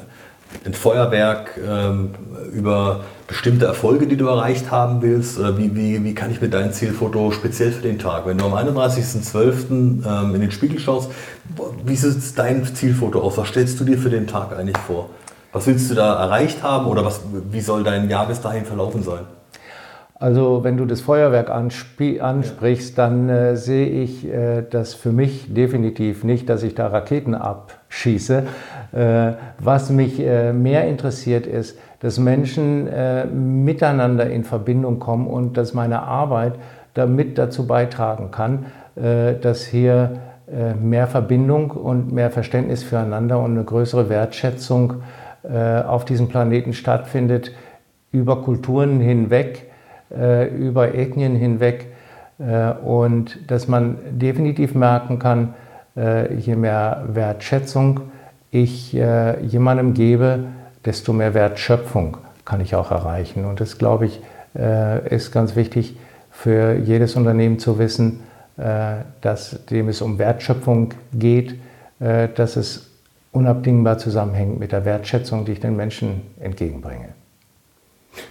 [0.65, 2.11] ein Feuerwerk ähm,
[2.53, 5.39] über bestimmte Erfolge, die du erreicht haben willst?
[5.57, 8.55] Wie, wie, wie kann ich mir dein Zielfoto speziell für den Tag, wenn du am
[8.55, 9.71] 31.12.
[9.71, 11.13] Ähm, in den Spiegel schaust,
[11.85, 13.39] wie sieht dein Zielfoto aus?
[13.39, 15.11] Was stellst du dir für den Tag eigentlich vor?
[15.53, 17.21] Was willst du da erreicht haben oder was,
[17.51, 19.21] wie soll dein Jahr bis dahin verlaufen sein?
[20.15, 26.25] Also wenn du das Feuerwerk ansprichst, dann äh, sehe ich äh, das für mich definitiv
[26.25, 28.43] nicht, dass ich da Raketen abschieße.
[28.93, 35.57] Äh, was mich äh, mehr interessiert ist, dass Menschen äh, miteinander in Verbindung kommen und
[35.57, 36.55] dass meine Arbeit
[36.95, 40.21] damit dazu beitragen kann, äh, dass hier
[40.83, 44.95] mehr Verbindung und mehr Verständnis füreinander und eine größere Wertschätzung
[45.87, 47.53] auf diesem Planeten stattfindet,
[48.11, 49.71] über Kulturen hinweg
[50.13, 51.87] äh, über Ethnien hinweg
[52.41, 55.55] äh, und dass man definitiv merken kann,
[55.97, 58.01] äh, je mehr Wertschätzung
[58.51, 60.41] ich jemandem gebe,
[60.85, 63.45] desto mehr Wertschöpfung kann ich auch erreichen.
[63.45, 64.21] Und das, glaube ich,
[65.09, 65.97] ist ganz wichtig
[66.31, 68.21] für jedes Unternehmen zu wissen,
[69.21, 71.55] dass dem es um Wertschöpfung geht,
[71.99, 72.89] dass es
[73.33, 77.11] unabdingbar zusammenhängt mit der Wertschätzung, die ich den Menschen entgegenbringe.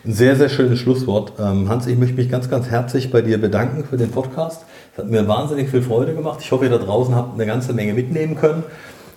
[0.05, 1.33] Ein sehr, sehr schönes Schlusswort.
[1.39, 4.65] Ähm, Hans, ich möchte mich ganz, ganz herzlich bei dir bedanken für den Podcast.
[4.91, 6.39] Es hat mir wahnsinnig viel Freude gemacht.
[6.41, 8.63] Ich hoffe, ihr da draußen habt eine ganze Menge mitnehmen können.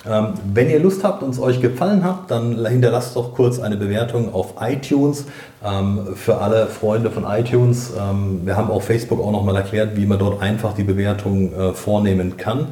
[0.09, 3.77] Ähm, wenn ihr Lust habt und es euch gefallen hat, dann hinterlasst doch kurz eine
[3.77, 5.27] Bewertung auf iTunes
[5.65, 7.93] ähm, für alle Freunde von iTunes.
[8.45, 12.37] wir haben auf Facebook auch nochmal erklärt, wie man dort einfach die Bewertung äh, vornehmen
[12.37, 12.69] kann.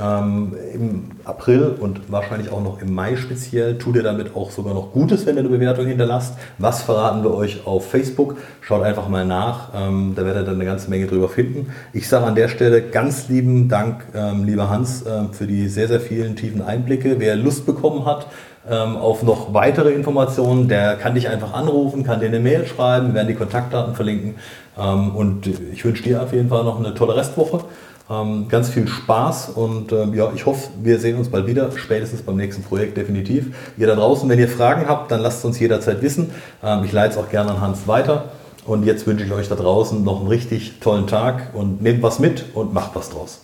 [0.00, 4.72] Ähm, Im April und wahrscheinlich auch noch im Mai speziell tut ihr damit auch sogar
[4.72, 6.34] noch Gutes, wenn ihr eine Bewertung hinterlasst.
[6.56, 8.36] Was verraten wir euch auf Facebook?
[8.62, 11.72] Schaut einfach mal nach, ähm, da werdet ihr dann eine ganze Menge drüber finden.
[11.92, 15.88] Ich sage an der Stelle ganz lieben Dank, ähm, lieber Hans, äh, für die sehr,
[15.88, 17.16] sehr vielen tiefen Einblicke.
[17.18, 18.28] Wer Lust bekommen hat,
[18.68, 23.08] ähm, auf noch weitere Informationen, der kann dich einfach anrufen, kann dir eine Mail schreiben,
[23.08, 24.36] wir werden die Kontaktdaten verlinken.
[24.78, 27.64] Ähm, und ich wünsche dir auf jeden Fall noch eine tolle Restwoche.
[28.12, 32.20] Ähm, ganz viel Spaß und ähm, ja, ich hoffe, wir sehen uns bald wieder, spätestens
[32.20, 33.56] beim nächsten Projekt definitiv.
[33.78, 36.30] Ihr da draußen, wenn ihr Fragen habt, dann lasst uns jederzeit wissen.
[36.62, 38.32] Ähm, ich leite es auch gerne an Hans weiter.
[38.66, 42.18] Und jetzt wünsche ich euch da draußen noch einen richtig tollen Tag und nehmt was
[42.18, 43.40] mit und macht was draus.